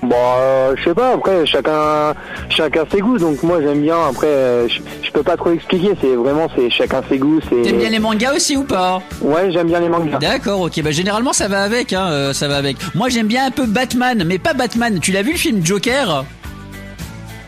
Bon, 0.00 0.14
euh, 0.14 0.74
je 0.76 0.84
sais 0.84 0.94
pas, 0.94 1.14
après, 1.14 1.44
chacun 1.44 2.14
chacun 2.50 2.84
ses 2.88 3.00
goûts, 3.00 3.18
donc 3.18 3.42
moi 3.42 3.60
j'aime 3.60 3.82
bien, 3.82 3.96
après, 4.08 4.28
euh, 4.28 4.68
je, 4.68 4.78
je 5.02 5.10
peux 5.10 5.24
pas 5.24 5.36
trop 5.36 5.50
expliquer, 5.50 5.90
c'est 6.00 6.14
vraiment, 6.14 6.46
c'est 6.54 6.70
chacun 6.70 7.02
ses 7.08 7.18
goûts, 7.18 7.40
c'est... 7.48 7.62
T'aimes 7.62 7.78
bien 7.78 7.90
les 7.90 7.98
mangas 7.98 8.32
aussi 8.32 8.56
ou 8.56 8.62
pas? 8.62 9.02
Ouais, 9.20 9.50
j'aime 9.50 9.66
bien 9.66 9.80
les 9.80 9.88
mangas. 9.88 10.18
D'accord, 10.18 10.60
ok. 10.60 10.80
Bah 10.84 10.92
généralement 10.92 11.32
ça 11.32 11.48
va 11.48 11.64
avec, 11.64 11.92
hein, 11.92 12.06
euh, 12.10 12.32
ça 12.32 12.46
va 12.46 12.58
avec. 12.58 12.76
Moi 12.94 13.08
j'aime 13.08 13.26
bien 13.26 13.46
un 13.46 13.50
peu 13.50 13.66
Batman, 13.66 14.22
mais 14.24 14.38
pas 14.38 14.54
Batman. 14.54 15.00
Tu 15.00 15.10
l'as 15.10 15.22
vu 15.22 15.32
le 15.32 15.38
film 15.38 15.66
Joker? 15.66 16.24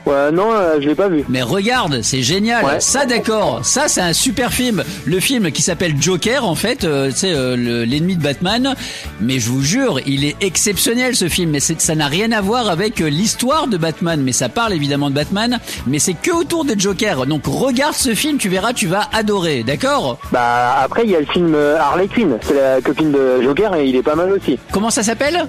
Ouais, 0.07 0.31
non, 0.33 0.53
euh, 0.53 0.81
je 0.81 0.89
l'ai 0.89 0.95
pas 0.95 1.09
vu. 1.09 1.25
Mais 1.29 1.43
regarde, 1.43 2.01
c'est 2.03 2.23
génial. 2.23 2.65
Ouais. 2.65 2.81
Ça, 2.81 3.07
d'accord. 3.07 3.61
Ça, 3.63 3.89
c'est 3.89 4.01
un 4.01 4.13
super 4.13 4.53
film. 4.53 4.83
Le 5.05 5.21
film 5.21 5.51
qui 5.53 5.63
s'appelle 5.63 5.95
Joker, 6.01 6.45
en 6.47 6.55
fait, 6.55 6.85
euh, 6.85 7.11
c'est 7.15 7.33
euh, 7.33 7.57
le- 7.57 7.85
l'ennemi 7.85 8.17
de 8.17 8.23
Batman. 8.23 8.75
Mais 9.21 9.39
je 9.39 9.51
vous 9.51 9.63
jure, 9.63 10.01
il 10.07 10.25
est 10.25 10.37
exceptionnel 10.41 11.15
ce 11.15 11.29
film. 11.29 11.51
Mais 11.51 11.61
c'est- 11.61 11.81
ça 11.81 11.95
n'a 11.95 12.07
rien 12.07 12.33
à 12.33 12.41
voir 12.41 12.69
avec 12.71 13.01
euh, 13.01 13.09
l'histoire 13.09 13.67
de 13.67 13.77
Batman. 13.77 14.21
Mais 14.23 14.33
ça 14.33 14.49
parle 14.49 14.73
évidemment 14.73 15.11
de 15.11 15.15
Batman. 15.15 15.59
Mais 15.87 15.99
c'est 15.99 16.15
que 16.15 16.31
autour 16.31 16.65
de 16.65 16.79
Joker. 16.79 17.27
Donc 17.27 17.43
regarde 17.47 17.95
ce 17.95 18.15
film, 18.15 18.39
tu 18.39 18.49
verras, 18.49 18.73
tu 18.73 18.87
vas 18.87 19.09
adorer. 19.13 19.63
D'accord? 19.63 20.19
Bah, 20.33 20.77
après, 20.83 21.03
il 21.05 21.11
y 21.11 21.17
a 21.17 21.21
le 21.21 21.27
film 21.27 21.53
euh, 21.55 21.77
Harley 21.79 22.09
Quinn, 22.09 22.39
c'est 22.43 22.55
la 22.55 22.81
copine 22.81 23.13
de 23.13 23.43
Joker, 23.43 23.75
et 23.77 23.87
il 23.87 23.97
est 23.97 24.03
pas 24.03 24.15
mal 24.15 24.33
aussi. 24.33 24.59
Comment 24.73 24.91
ça 24.91 25.03
s'appelle? 25.03 25.47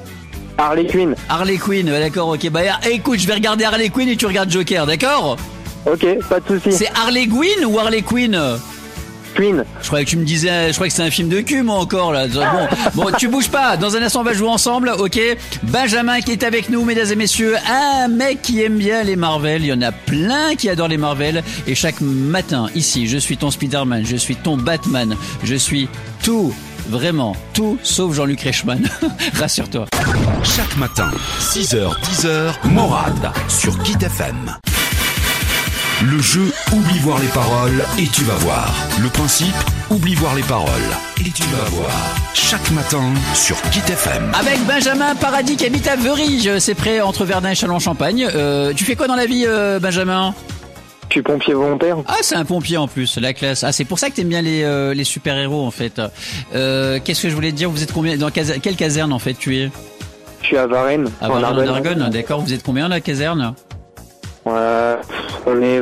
Harley 0.61 0.85
Quinn. 0.85 1.15
Harley 1.27 1.57
Quinn. 1.57 1.89
Ouais, 1.89 1.99
D'accord, 1.99 2.29
ok. 2.29 2.49
Bah 2.49 2.61
écoute, 2.89 3.19
je 3.19 3.27
vais 3.27 3.33
regarder 3.33 3.63
Harley 3.63 3.89
Quinn 3.89 4.07
et 4.07 4.15
tu 4.15 4.27
regardes 4.27 4.51
Joker. 4.51 4.85
D'accord? 4.85 5.37
Ok, 5.85 6.05
pas 6.29 6.39
de 6.39 6.47
soucis. 6.47 6.71
C'est 6.77 6.89
Harley 6.95 7.27
Quinn 7.27 7.65
ou 7.65 7.79
Harley 7.79 8.03
Quinn? 8.03 8.39
Quinn. 9.33 9.63
Je 9.81 9.87
croyais 9.87 10.05
que 10.05 10.09
tu 10.11 10.17
me 10.17 10.25
disais, 10.25 10.67
je 10.67 10.73
croyais 10.73 10.89
que 10.89 10.95
c'était 10.95 11.07
un 11.07 11.11
film 11.11 11.29
de 11.29 11.39
cul, 11.41 11.63
moi 11.63 11.77
encore 11.77 12.11
là. 12.11 12.27
Bon, 12.27 12.67
bon, 13.05 13.11
tu 13.17 13.27
bouges 13.27 13.49
pas. 13.49 13.77
Dans 13.77 13.95
un 13.95 14.03
instant, 14.03 14.21
on 14.21 14.23
va 14.23 14.33
jouer 14.33 14.49
ensemble, 14.49 14.93
ok? 14.95 15.19
Benjamin 15.63 16.19
qui 16.21 16.31
est 16.33 16.43
avec 16.43 16.69
nous, 16.69 16.83
mesdames 16.83 17.11
et 17.11 17.15
messieurs, 17.15 17.55
un 17.67 18.07
mec 18.09 18.41
qui 18.43 18.61
aime 18.61 18.77
bien 18.77 19.03
les 19.03 19.15
Marvel. 19.15 19.63
Il 19.63 19.67
y 19.67 19.73
en 19.73 19.81
a 19.81 19.91
plein 19.91 20.55
qui 20.55 20.69
adorent 20.69 20.89
les 20.89 20.97
Marvel. 20.97 21.43
Et 21.65 21.73
chaque 21.73 22.01
matin, 22.01 22.67
ici, 22.75 23.07
je 23.07 23.17
suis 23.17 23.37
ton 23.37 23.49
Spider-Man, 23.49 24.03
je 24.05 24.17
suis 24.17 24.35
ton 24.35 24.57
Batman, 24.57 25.15
je 25.43 25.55
suis 25.55 25.87
tout. 26.23 26.53
Vraiment, 26.89 27.35
tout 27.53 27.77
sauf 27.83 28.13
Jean-Luc 28.13 28.41
Reichmann. 28.41 28.89
Rassure-toi. 29.39 29.85
Chaque 30.43 30.75
matin, 30.77 31.12
6h, 31.39 31.93
10h, 32.01 32.53
Morad 32.69 33.31
sur 33.48 33.77
Kit 33.83 33.95
FM. 34.01 34.51
Le 36.03 36.19
jeu 36.21 36.51
Oublie 36.74 37.00
voir 37.00 37.19
les 37.19 37.27
paroles 37.27 37.83
et 38.00 38.07
tu 38.07 38.24
vas 38.24 38.36
voir. 38.36 38.74
Le 39.01 39.07
principe 39.10 39.53
Oublie 39.89 40.15
voir 40.15 40.36
les 40.36 40.41
paroles 40.43 40.69
et 41.19 41.29
tu 41.29 41.43
vas 41.43 41.69
voir. 41.69 41.91
Chaque 42.33 42.69
matin 42.71 43.13
sur 43.36 43.60
Kit 43.71 43.81
FM. 43.88 44.31
Avec 44.33 44.60
Benjamin 44.65 45.15
Paradis 45.15 45.55
qui 45.57 45.65
habite 45.65 45.87
à 45.87 45.96
Veurige. 45.96 46.57
C'est 46.59 46.75
près 46.75 47.01
entre 47.01 47.25
Verdun 47.25 47.51
et 47.51 47.55
Châlons-Champagne. 47.55 48.27
Euh, 48.33 48.74
tu 48.74 48.83
fais 48.83 48.96
quoi 48.96 49.07
dans 49.07 49.15
la 49.15 49.25
vie, 49.27 49.44
euh, 49.48 49.79
Benjamin? 49.79 50.33
Je 51.09 51.15
suis 51.15 51.22
pompier 51.24 51.53
volontaire. 51.53 51.98
Ah, 52.07 52.15
c'est 52.22 52.35
un 52.35 52.46
pompier 52.46 52.77
en 52.77 52.87
plus, 52.87 53.18
la 53.18 53.33
classe. 53.33 53.63
Ah, 53.65 53.74
c'est 53.74 53.83
pour 53.83 54.00
ça 54.00 54.09
que 54.09 54.15
t'aimes 54.15 54.29
bien 54.29 54.42
les, 54.42 54.63
euh, 54.63 54.94
les 54.94 55.03
super-héros 55.03 55.65
en 55.65 55.72
fait. 55.72 56.01
Euh, 56.55 57.00
Qu'est-ce 57.03 57.24
que 57.24 57.29
je 57.29 57.35
voulais 57.35 57.51
te 57.51 57.57
dire? 57.57 57.70
Vous 57.70 57.83
êtes 57.83 57.92
combien? 57.92 58.15
Dans 58.18 58.31
quelle 58.31 58.75
caserne 58.77 59.11
en 59.13 59.20
fait 59.20 59.33
tu 59.33 59.57
es? 59.57 59.70
Je 60.41 60.47
suis 60.47 60.57
à 60.57 60.67
Varennes, 60.67 61.07
À 61.21 61.25
en 61.25 61.39
Varennes, 61.39 61.45
en 61.45 61.47
Argonne. 61.47 61.69
Argonne, 62.01 62.09
d'accord. 62.09 62.41
Vous 62.41 62.53
êtes 62.53 62.63
combien 62.63 62.87
la 62.87 62.99
caserne? 63.01 63.53
Ouais, 64.45 64.95
on 65.45 65.61
est, 65.61 65.81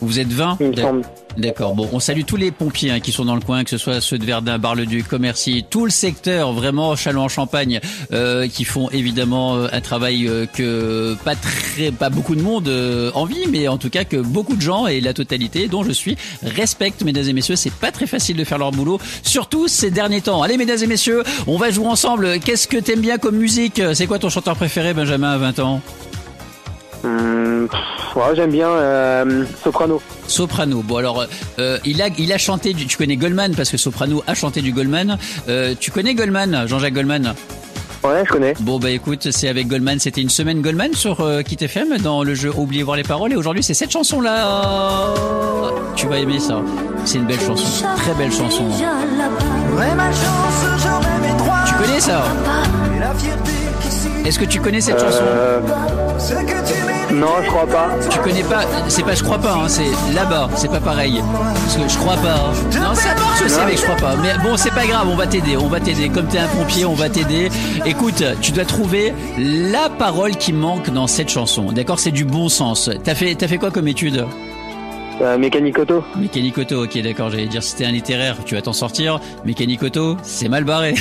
Vous 0.00 0.18
êtes 0.18 0.28
20 0.32 0.56
il 0.60 0.68
me 0.70 0.76
semble. 0.76 1.02
D'accord. 1.36 1.74
Bon, 1.74 1.88
on 1.92 2.00
salue 2.00 2.22
tous 2.26 2.36
les 2.36 2.50
pompiers 2.50 2.90
hein, 2.90 3.00
qui 3.00 3.12
sont 3.12 3.24
dans 3.24 3.34
le 3.34 3.40
coin, 3.40 3.62
que 3.62 3.70
ce 3.70 3.78
soit 3.78 4.00
ceux 4.00 4.18
de 4.18 4.24
Verdun, 4.24 4.58
Bar-le-Duc, 4.58 5.06
Commercy, 5.06 5.64
tout 5.68 5.84
le 5.84 5.90
secteur, 5.90 6.52
vraiment 6.52 6.96
Châlons-en-Champagne, 6.96 7.80
euh, 8.12 8.48
qui 8.48 8.64
font 8.64 8.90
évidemment 8.90 9.56
euh, 9.56 9.68
un 9.72 9.80
travail 9.80 10.26
euh, 10.26 10.46
que 10.46 11.16
pas 11.24 11.36
très, 11.36 11.92
pas 11.92 12.10
beaucoup 12.10 12.34
de 12.34 12.42
monde 12.42 12.68
euh, 12.68 13.12
envie, 13.14 13.46
mais 13.48 13.68
en 13.68 13.78
tout 13.78 13.90
cas 13.90 14.04
que 14.04 14.16
beaucoup 14.16 14.56
de 14.56 14.62
gens 14.62 14.86
et 14.86 15.00
la 15.00 15.14
totalité, 15.14 15.68
dont 15.68 15.84
je 15.84 15.92
suis, 15.92 16.16
respectent, 16.42 17.04
mesdames 17.04 17.28
et 17.28 17.32
messieurs. 17.32 17.56
C'est 17.56 17.72
pas 17.72 17.92
très 17.92 18.06
facile 18.06 18.36
de 18.36 18.44
faire 18.44 18.58
leur 18.58 18.72
boulot, 18.72 19.00
surtout 19.22 19.68
ces 19.68 19.90
derniers 19.90 20.22
temps. 20.22 20.42
Allez, 20.42 20.56
mesdames 20.56 20.82
et 20.82 20.86
messieurs, 20.86 21.22
on 21.46 21.56
va 21.56 21.70
jouer 21.70 21.86
ensemble. 21.86 22.40
Qu'est-ce 22.40 22.66
que 22.66 22.78
t'aimes 22.78 23.00
bien 23.00 23.18
comme 23.18 23.36
musique? 23.36 23.80
C'est 23.94 24.06
quoi 24.06 24.18
ton 24.18 24.28
chanteur 24.28 24.56
préféré, 24.56 24.94
Benjamin, 24.94 25.30
à 25.30 25.38
20 25.38 25.58
ans? 25.60 25.82
Hum, 27.04 27.68
ouais, 28.16 28.22
j'aime 28.34 28.50
bien 28.50 28.68
euh, 28.68 29.44
Soprano. 29.62 30.02
Soprano. 30.26 30.82
Bon 30.82 30.96
alors, 30.96 31.24
euh, 31.58 31.78
il 31.84 32.02
a 32.02 32.08
il 32.18 32.32
a 32.32 32.38
chanté. 32.38 32.72
Du, 32.74 32.86
tu 32.86 32.96
connais 32.96 33.16
Goldman 33.16 33.54
parce 33.54 33.70
que 33.70 33.76
Soprano 33.76 34.22
a 34.26 34.34
chanté 34.34 34.60
du 34.62 34.72
Goldman. 34.72 35.16
Euh, 35.48 35.74
tu 35.78 35.90
connais 35.90 36.14
Goldman, 36.14 36.66
Jean-Jacques 36.66 36.94
Goldman? 36.94 37.34
Ouais, 38.04 38.22
je 38.24 38.30
connais. 38.30 38.54
Bon 38.60 38.78
bah 38.78 38.90
écoute, 38.90 39.28
c'est 39.30 39.48
avec 39.48 39.66
Goldman. 39.68 39.98
C'était 39.98 40.20
une 40.20 40.28
semaine 40.28 40.60
Goldman 40.62 40.94
sur 40.94 41.20
euh, 41.20 41.42
Kit 41.42 41.56
FM 41.60 41.98
dans 41.98 42.22
le 42.22 42.34
jeu 42.34 42.52
Oubliez 42.56 42.82
voir 42.82 42.96
les 42.96 43.02
paroles. 43.02 43.32
Et 43.32 43.36
aujourd'hui, 43.36 43.62
c'est 43.62 43.74
cette 43.74 43.90
chanson 43.90 44.20
là. 44.20 45.14
Tu 45.96 46.06
vas 46.06 46.18
aimer 46.18 46.38
ça. 46.38 46.60
C'est 47.04 47.18
une 47.18 47.26
belle 47.26 47.40
chanson, 47.40 47.86
très 47.96 48.14
belle 48.14 48.32
chanson. 48.32 48.64
Tu 51.66 51.74
connais 51.74 52.00
ça? 52.00 52.24
Est-ce 54.24 54.38
que 54.38 54.44
tu 54.44 54.60
connais 54.60 54.80
cette 54.80 55.00
chanson? 55.00 55.24
Euh, 55.24 55.60
non, 57.14 57.28
je 57.42 57.46
crois 57.48 57.66
pas. 57.66 57.88
Tu 58.10 58.18
connais 58.18 58.42
pas, 58.42 58.62
c'est 58.88 59.02
pas 59.02 59.14
je 59.14 59.22
crois 59.22 59.38
pas, 59.38 59.54
hein, 59.54 59.68
c'est 59.68 59.90
là-bas, 60.14 60.48
c'est 60.56 60.70
pas 60.70 60.80
pareil. 60.80 61.22
Parce 61.32 61.76
que 61.76 61.88
je 61.88 61.98
crois 61.98 62.16
pas. 62.16 62.34
hein. 62.34 62.52
Non, 62.80 62.94
ça 62.94 63.14
marche 63.14 63.42
aussi 63.44 63.58
avec 63.60 63.78
je 63.78 63.82
crois 63.82 63.96
pas. 63.96 64.14
Mais 64.16 64.32
bon, 64.42 64.56
c'est 64.56 64.72
pas 64.74 64.86
grave, 64.86 65.06
on 65.10 65.16
va 65.16 65.26
t'aider, 65.26 65.56
on 65.56 65.68
va 65.68 65.80
t'aider. 65.80 66.08
Comme 66.08 66.26
t'es 66.26 66.38
un 66.38 66.46
pompier, 66.48 66.84
on 66.84 66.94
va 66.94 67.08
t'aider. 67.08 67.50
Écoute, 67.86 68.22
tu 68.40 68.52
dois 68.52 68.64
trouver 68.64 69.14
la 69.38 69.88
parole 69.88 70.36
qui 70.36 70.52
manque 70.52 70.90
dans 70.90 71.06
cette 71.06 71.28
chanson. 71.30 71.72
D'accord, 71.72 71.98
c'est 72.00 72.10
du 72.10 72.24
bon 72.24 72.48
sens. 72.48 72.90
T'as 73.04 73.14
fait, 73.14 73.34
t'as 73.34 73.48
fait 73.48 73.58
quoi 73.58 73.70
comme 73.70 73.88
étude? 73.88 74.24
Euh, 75.20 75.36
Mécanique 75.36 75.78
auto. 75.78 76.04
Mécanique 76.16 76.58
auto, 76.58 76.84
ok, 76.84 77.02
d'accord, 77.02 77.30
j'allais 77.30 77.46
dire 77.48 77.62
si 77.62 77.70
c'était 77.70 77.86
un 77.86 77.90
littéraire, 77.90 78.36
tu 78.44 78.54
vas 78.54 78.62
t'en 78.62 78.72
sortir. 78.72 79.18
Mécanique 79.44 79.82
auto, 79.82 80.16
c'est 80.22 80.48
mal 80.48 80.62
barré. 80.64 80.94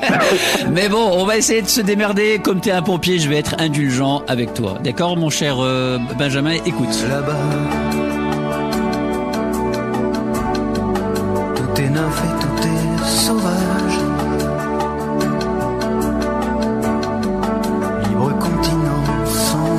Mais 0.72 0.88
bon, 0.88 1.10
on 1.12 1.24
va 1.26 1.36
essayer 1.36 1.60
de 1.60 1.66
se 1.68 1.82
démerder. 1.82 2.38
Comme 2.42 2.60
t'es 2.60 2.70
un 2.70 2.80
pompier, 2.82 3.18
je 3.18 3.28
vais 3.28 3.36
être 3.36 3.56
indulgent 3.58 4.22
avec 4.28 4.54
toi. 4.54 4.78
D'accord, 4.82 5.16
mon 5.18 5.28
cher 5.28 5.56
euh, 5.60 5.98
Benjamin, 6.18 6.54
écoute. 6.64 6.88
là-bas. 7.08 7.36
Tout 11.56 11.82
est 11.82 11.90
neuf 11.90 12.22
et 12.24 12.40
tout 12.40 12.66
est 12.66 13.06
sauvage. 13.06 13.98
Libre 18.08 18.38
continent 18.38 19.26
sans 19.26 19.78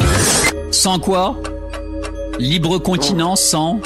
Sans 0.72 1.00
quoi? 1.00 1.36
Libre 2.41 2.80
continent 2.80 3.36
sans 3.36 3.80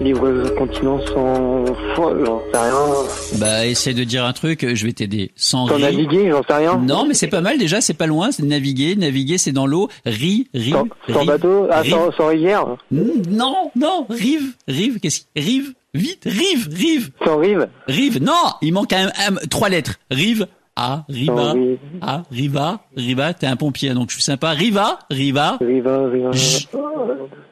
Livre 0.00 0.48
continent 0.56 0.98
sans. 1.06 1.64
J'en 1.96 2.40
sais 2.50 2.58
rien. 2.58 3.38
Bah 3.38 3.66
essaie 3.66 3.92
de 3.94 4.02
dire 4.02 4.24
un 4.24 4.32
truc, 4.32 4.66
je 4.74 4.86
vais 4.86 4.92
t'aider. 4.92 5.30
Sans 5.36 5.66
naviguer, 5.78 6.30
j'en 6.30 6.42
sais 6.42 6.54
rien. 6.54 6.78
Non 6.78 7.04
mais 7.06 7.12
c'est 7.14 7.28
pas 7.28 7.42
mal 7.42 7.58
déjà, 7.58 7.80
c'est 7.80 7.94
pas 7.94 8.06
loin, 8.06 8.32
c'est 8.32 8.42
naviguer, 8.42 8.96
naviguer 8.96 9.36
c'est 9.38 9.52
dans 9.52 9.66
l'eau, 9.66 9.88
riz, 10.06 10.48
rive, 10.54 10.74
Sans, 10.74 11.12
sans 11.12 11.18
rive, 11.20 11.28
bateau 11.28 11.66
Ah, 11.70 11.80
rive. 11.82 11.92
sans, 11.92 12.12
sans 12.12 12.26
rivière 12.28 12.66
Mm, 12.90 13.02
Non, 13.30 13.70
non, 13.76 14.06
rive, 14.08 14.54
rive, 14.66 14.98
qu'est-ce 14.98 15.20
que 15.20 15.26
rive, 15.36 15.74
vite, 15.92 16.22
rive, 16.24 16.68
rive, 16.72 17.10
Sans 17.24 17.36
rive 17.36 17.68
rive. 17.86 18.20
Non, 18.22 18.32
il 18.62 18.72
manque 18.72 18.92
un, 18.94 19.08
un- 19.08 19.36
trois 19.50 19.68
lettres. 19.68 19.96
Rive, 20.10 20.46
A, 20.76 21.04
riva, 21.08 21.52
rive. 21.52 21.78
A, 22.00 22.22
riva, 22.32 22.80
riva, 22.96 23.32
t'es 23.34 23.46
un 23.46 23.54
pompier 23.56 23.94
donc 23.94 24.08
je 24.08 24.14
suis 24.14 24.24
sympa. 24.24 24.50
Riva, 24.50 24.98
riva, 25.10 25.58
Riva, 25.60 26.08
riva. 26.08 26.32
J- 26.32 26.66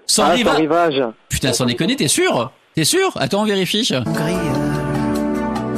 sans 0.06 0.24
Ah, 0.24 0.30
riva. 0.32 0.52
sans 0.52 0.58
rivage. 0.58 1.02
Putain, 1.28 1.52
sans 1.52 1.66
déconner, 1.66 1.96
t'es 1.96 2.08
sûr 2.08 2.50
T'es 2.74 2.84
sûr 2.84 3.10
Attends, 3.16 3.42
on 3.42 3.44
vérifie. 3.44 3.88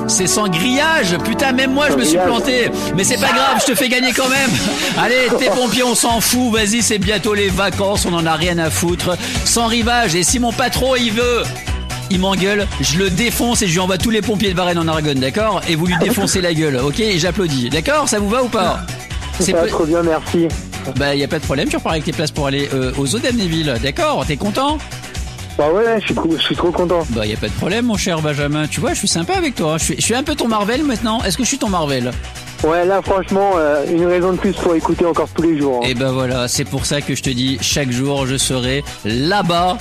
C'est 0.07 0.27
sans 0.27 0.49
grillage. 0.49 1.17
Putain, 1.25 1.53
même 1.53 1.73
moi, 1.73 1.87
je 1.91 1.97
me 1.97 2.05
suis 2.05 2.19
planté. 2.19 2.71
Mais 2.95 3.05
c'est 3.05 3.17
pas 3.21 3.33
grave, 3.33 3.61
je 3.67 3.73
te 3.73 3.75
fais 3.75 3.89
gagner 3.89 4.13
quand 4.13 4.29
même. 4.29 4.51
Allez, 4.99 5.29
t'es 5.39 5.49
pompiers, 5.51 5.83
on 5.83 5.95
s'en 5.95 6.21
fout. 6.21 6.53
Vas-y, 6.53 6.83
c'est 6.83 6.99
bientôt 6.99 7.35
les 7.35 7.49
vacances, 7.49 8.07
on 8.07 8.13
en 8.15 8.27
a 8.27 8.35
rien 8.35 8.59
à 8.59 8.71
foutre. 8.71 9.17
Sans 9.45 9.67
rivage. 9.67 10.15
Et 10.15 10.23
si 10.23 10.39
mon 10.39 10.53
patron, 10.53 10.95
il 10.95 11.11
veut, 11.13 11.43
il 12.11 12.21
m'engueule, 12.21 12.67
je 12.81 12.99
le 12.99 13.09
défonce 13.11 13.63
et 13.63 13.67
je 13.67 13.73
lui 13.73 13.81
envoie 13.81 13.97
tous 13.99 14.11
les 14.11 14.21
pompiers 14.21 14.51
de 14.53 14.57
Varennes 14.57 14.79
en 14.79 14.89
Argonne, 14.89 15.19
d'accord 15.21 15.63
Et 15.69 15.75
vous 15.75 15.87
lui 15.87 15.97
défoncez 16.01 16.43
la 16.43 16.53
gueule, 16.53 16.77
ok 16.77 17.01
Et 17.01 17.19
j'applaudis, 17.19 17.71
d'accord 17.71 18.09
Ça 18.09 18.19
vous 18.19 18.29
va 18.29 18.43
ou 18.43 18.49
pas 18.49 18.81
va 19.41 19.63
peu- 19.63 19.69
trop 19.69 19.85
bien, 19.87 20.03
merci. 20.03 20.49
Bah, 20.97 21.15
y 21.15 21.25
a 21.25 21.29
pas 21.29 21.39
de 21.39 21.45
problème, 21.45 21.69
tu 21.69 21.77
repars 21.77 21.93
avec 21.93 22.05
tes 22.05 22.13
places 22.13 22.31
pour 22.31 22.47
aller 22.47 22.69
euh, 22.75 22.93
aux 22.99 23.15
eaux 23.15 23.19
d'Amnéville, 23.19 23.75
d'accord 23.83 24.25
T'es 24.27 24.37
content? 24.37 24.79
Bah 25.57 25.69
ouais, 25.73 26.01
je 26.01 26.07
suis 26.07 26.15
trop, 26.15 26.29
je 26.37 26.43
suis 26.43 26.57
trop 26.57 26.73
content. 26.73 27.07
Bah, 27.11 27.25
y 27.27 27.33
a 27.33 27.37
pas 27.37 27.47
de 27.49 27.53
problème, 27.53 27.85
mon 27.87 27.97
cher 27.97 28.21
Benjamin. 28.21 28.67
Tu 28.67 28.81
vois, 28.81 28.93
je 28.93 28.99
suis 28.99 29.09
sympa 29.09 29.35
avec 29.35 29.55
toi. 29.55 29.79
Je 29.79 29.85
suis, 29.85 29.95
je 29.97 30.03
suis 30.03 30.15
un 30.15 30.25
peu 30.25 30.35
ton 30.35 30.49
Marvel 30.49 30.83
maintenant. 30.83 31.23
Est-ce 31.23 31.37
que 31.37 31.45
je 31.45 31.49
suis 31.49 31.59
ton 31.59 31.69
Marvel? 31.69 32.11
Ouais, 32.65 32.85
là, 32.85 33.01
franchement, 33.03 33.53
euh, 33.57 33.85
une 33.89 34.05
raison 34.07 34.33
de 34.33 34.37
plus 34.39 34.53
pour 34.53 34.75
écouter 34.75 35.05
encore 35.05 35.29
tous 35.35 35.43
les 35.43 35.59
jours. 35.61 35.81
hein. 35.85 35.87
Et 35.89 35.95
ben 35.95 36.11
voilà, 36.11 36.49
c'est 36.49 36.65
pour 36.65 36.87
ça 36.87 37.01
que 37.03 37.15
je 37.15 37.23
te 37.23 37.31
dis, 37.31 37.59
chaque 37.61 37.93
jour, 37.93 38.27
je 38.27 38.37
serai 38.37 38.83
là-bas. 39.05 39.79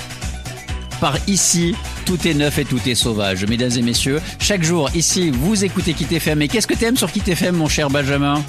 Par 1.02 1.18
ici, 1.28 1.76
tout 2.06 2.28
est 2.28 2.34
neuf 2.34 2.60
et 2.60 2.66
tout 2.66 2.80
est 2.88 2.96
sauvage. 2.96 3.46
Mesdames 3.48 3.72
et 3.76 3.82
messieurs, 3.82 4.22
chaque 4.40 4.64
jour, 4.64 4.90
ici, 4.94 5.32
vous 5.32 5.64
écoutez 5.66 5.94
Kit 5.94 6.08
FM. 6.16 6.42
Et 6.44 6.48
qu'est-ce 6.48 6.68
que 6.68 6.76
t'aimes 6.76 6.98
sur 6.98 7.12
Kit 7.12 7.24
FM, 7.26 7.56
mon 7.56 7.68
cher 7.68 7.90
Benjamin? 7.90 8.42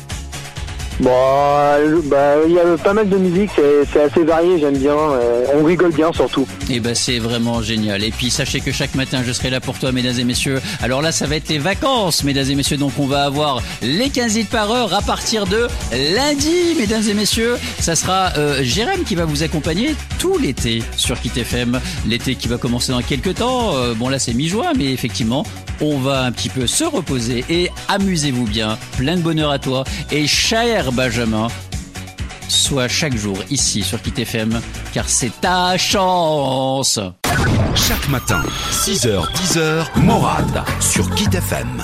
Bon, 1.00 1.10
euh, 1.10 2.00
bah, 2.04 2.34
il 2.46 2.52
y 2.52 2.58
a 2.58 2.76
pas 2.78 2.92
mal 2.92 3.08
de 3.08 3.16
musique, 3.16 3.50
c'est 3.92 4.00
assez 4.00 4.22
varié, 4.22 4.58
j'aime 4.60 4.76
bien. 4.78 4.94
euh, 4.94 5.44
on 5.54 5.64
rigole 5.64 5.92
bien 5.92 6.12
surtout. 6.12 6.46
Et 6.70 6.78
ben 6.80 6.94
c'est 6.94 7.18
vraiment 7.18 7.60
génial. 7.62 8.04
Et 8.04 8.10
puis 8.10 8.30
sachez 8.30 8.60
que 8.60 8.70
chaque 8.70 8.94
matin 8.94 9.22
je 9.26 9.32
serai 9.32 9.50
là 9.50 9.60
pour 9.60 9.78
toi, 9.78 9.90
mesdames 9.92 10.18
et 10.18 10.24
messieurs. 10.24 10.60
Alors 10.82 11.02
là, 11.02 11.10
ça 11.12 11.26
va 11.26 11.36
être 11.36 11.48
les 11.48 11.58
vacances, 11.58 12.22
mesdames 12.24 12.48
et 12.48 12.54
messieurs. 12.54 12.76
Donc 12.76 12.92
on 12.98 13.06
va 13.06 13.24
avoir 13.24 13.60
les 13.82 14.08
15 14.08 14.36
hits 14.36 14.44
par 14.44 14.70
heure 14.70 14.94
à 14.94 15.02
partir 15.02 15.46
de 15.46 15.66
lundi, 16.14 16.74
mesdames 16.78 17.02
et 17.08 17.14
messieurs. 17.14 17.56
Ça 17.80 17.96
sera 17.96 18.32
euh, 18.38 18.62
Jérém 18.62 19.02
qui 19.04 19.16
va 19.16 19.24
vous 19.24 19.42
accompagner 19.42 19.94
tout 20.18 20.38
l'été 20.38 20.82
sur 20.96 21.20
Kit 21.20 21.32
FM. 21.34 21.80
L'été 22.06 22.36
qui 22.36 22.46
va 22.48 22.56
commencer 22.56 22.92
dans 22.92 23.02
quelques 23.02 23.34
temps. 23.34 23.74
Euh, 23.74 23.94
bon 23.94 24.08
là 24.08 24.18
c'est 24.20 24.32
mi-juin, 24.32 24.72
mais 24.76 24.92
effectivement. 24.92 25.44
On 25.80 25.98
va 25.98 26.22
un 26.22 26.32
petit 26.32 26.48
peu 26.48 26.66
se 26.66 26.84
reposer 26.84 27.44
et 27.48 27.70
amusez-vous 27.88 28.44
bien. 28.46 28.78
Plein 28.96 29.16
de 29.16 29.22
bonheur 29.22 29.50
à 29.50 29.58
toi. 29.58 29.84
Et 30.10 30.26
cher 30.26 30.92
Benjamin, 30.92 31.48
sois 32.48 32.88
chaque 32.88 33.16
jour 33.16 33.38
ici 33.50 33.82
sur 33.82 34.00
Kit 34.00 34.14
FM, 34.16 34.60
car 34.92 35.08
c'est 35.08 35.32
ta 35.40 35.76
chance. 35.76 37.00
Chaque 37.74 38.08
matin, 38.08 38.42
6h, 38.70 39.26
10h, 39.32 40.00
Morad 40.00 40.62
sur 40.80 41.10
Kit 41.14 41.28
FM. 41.32 41.82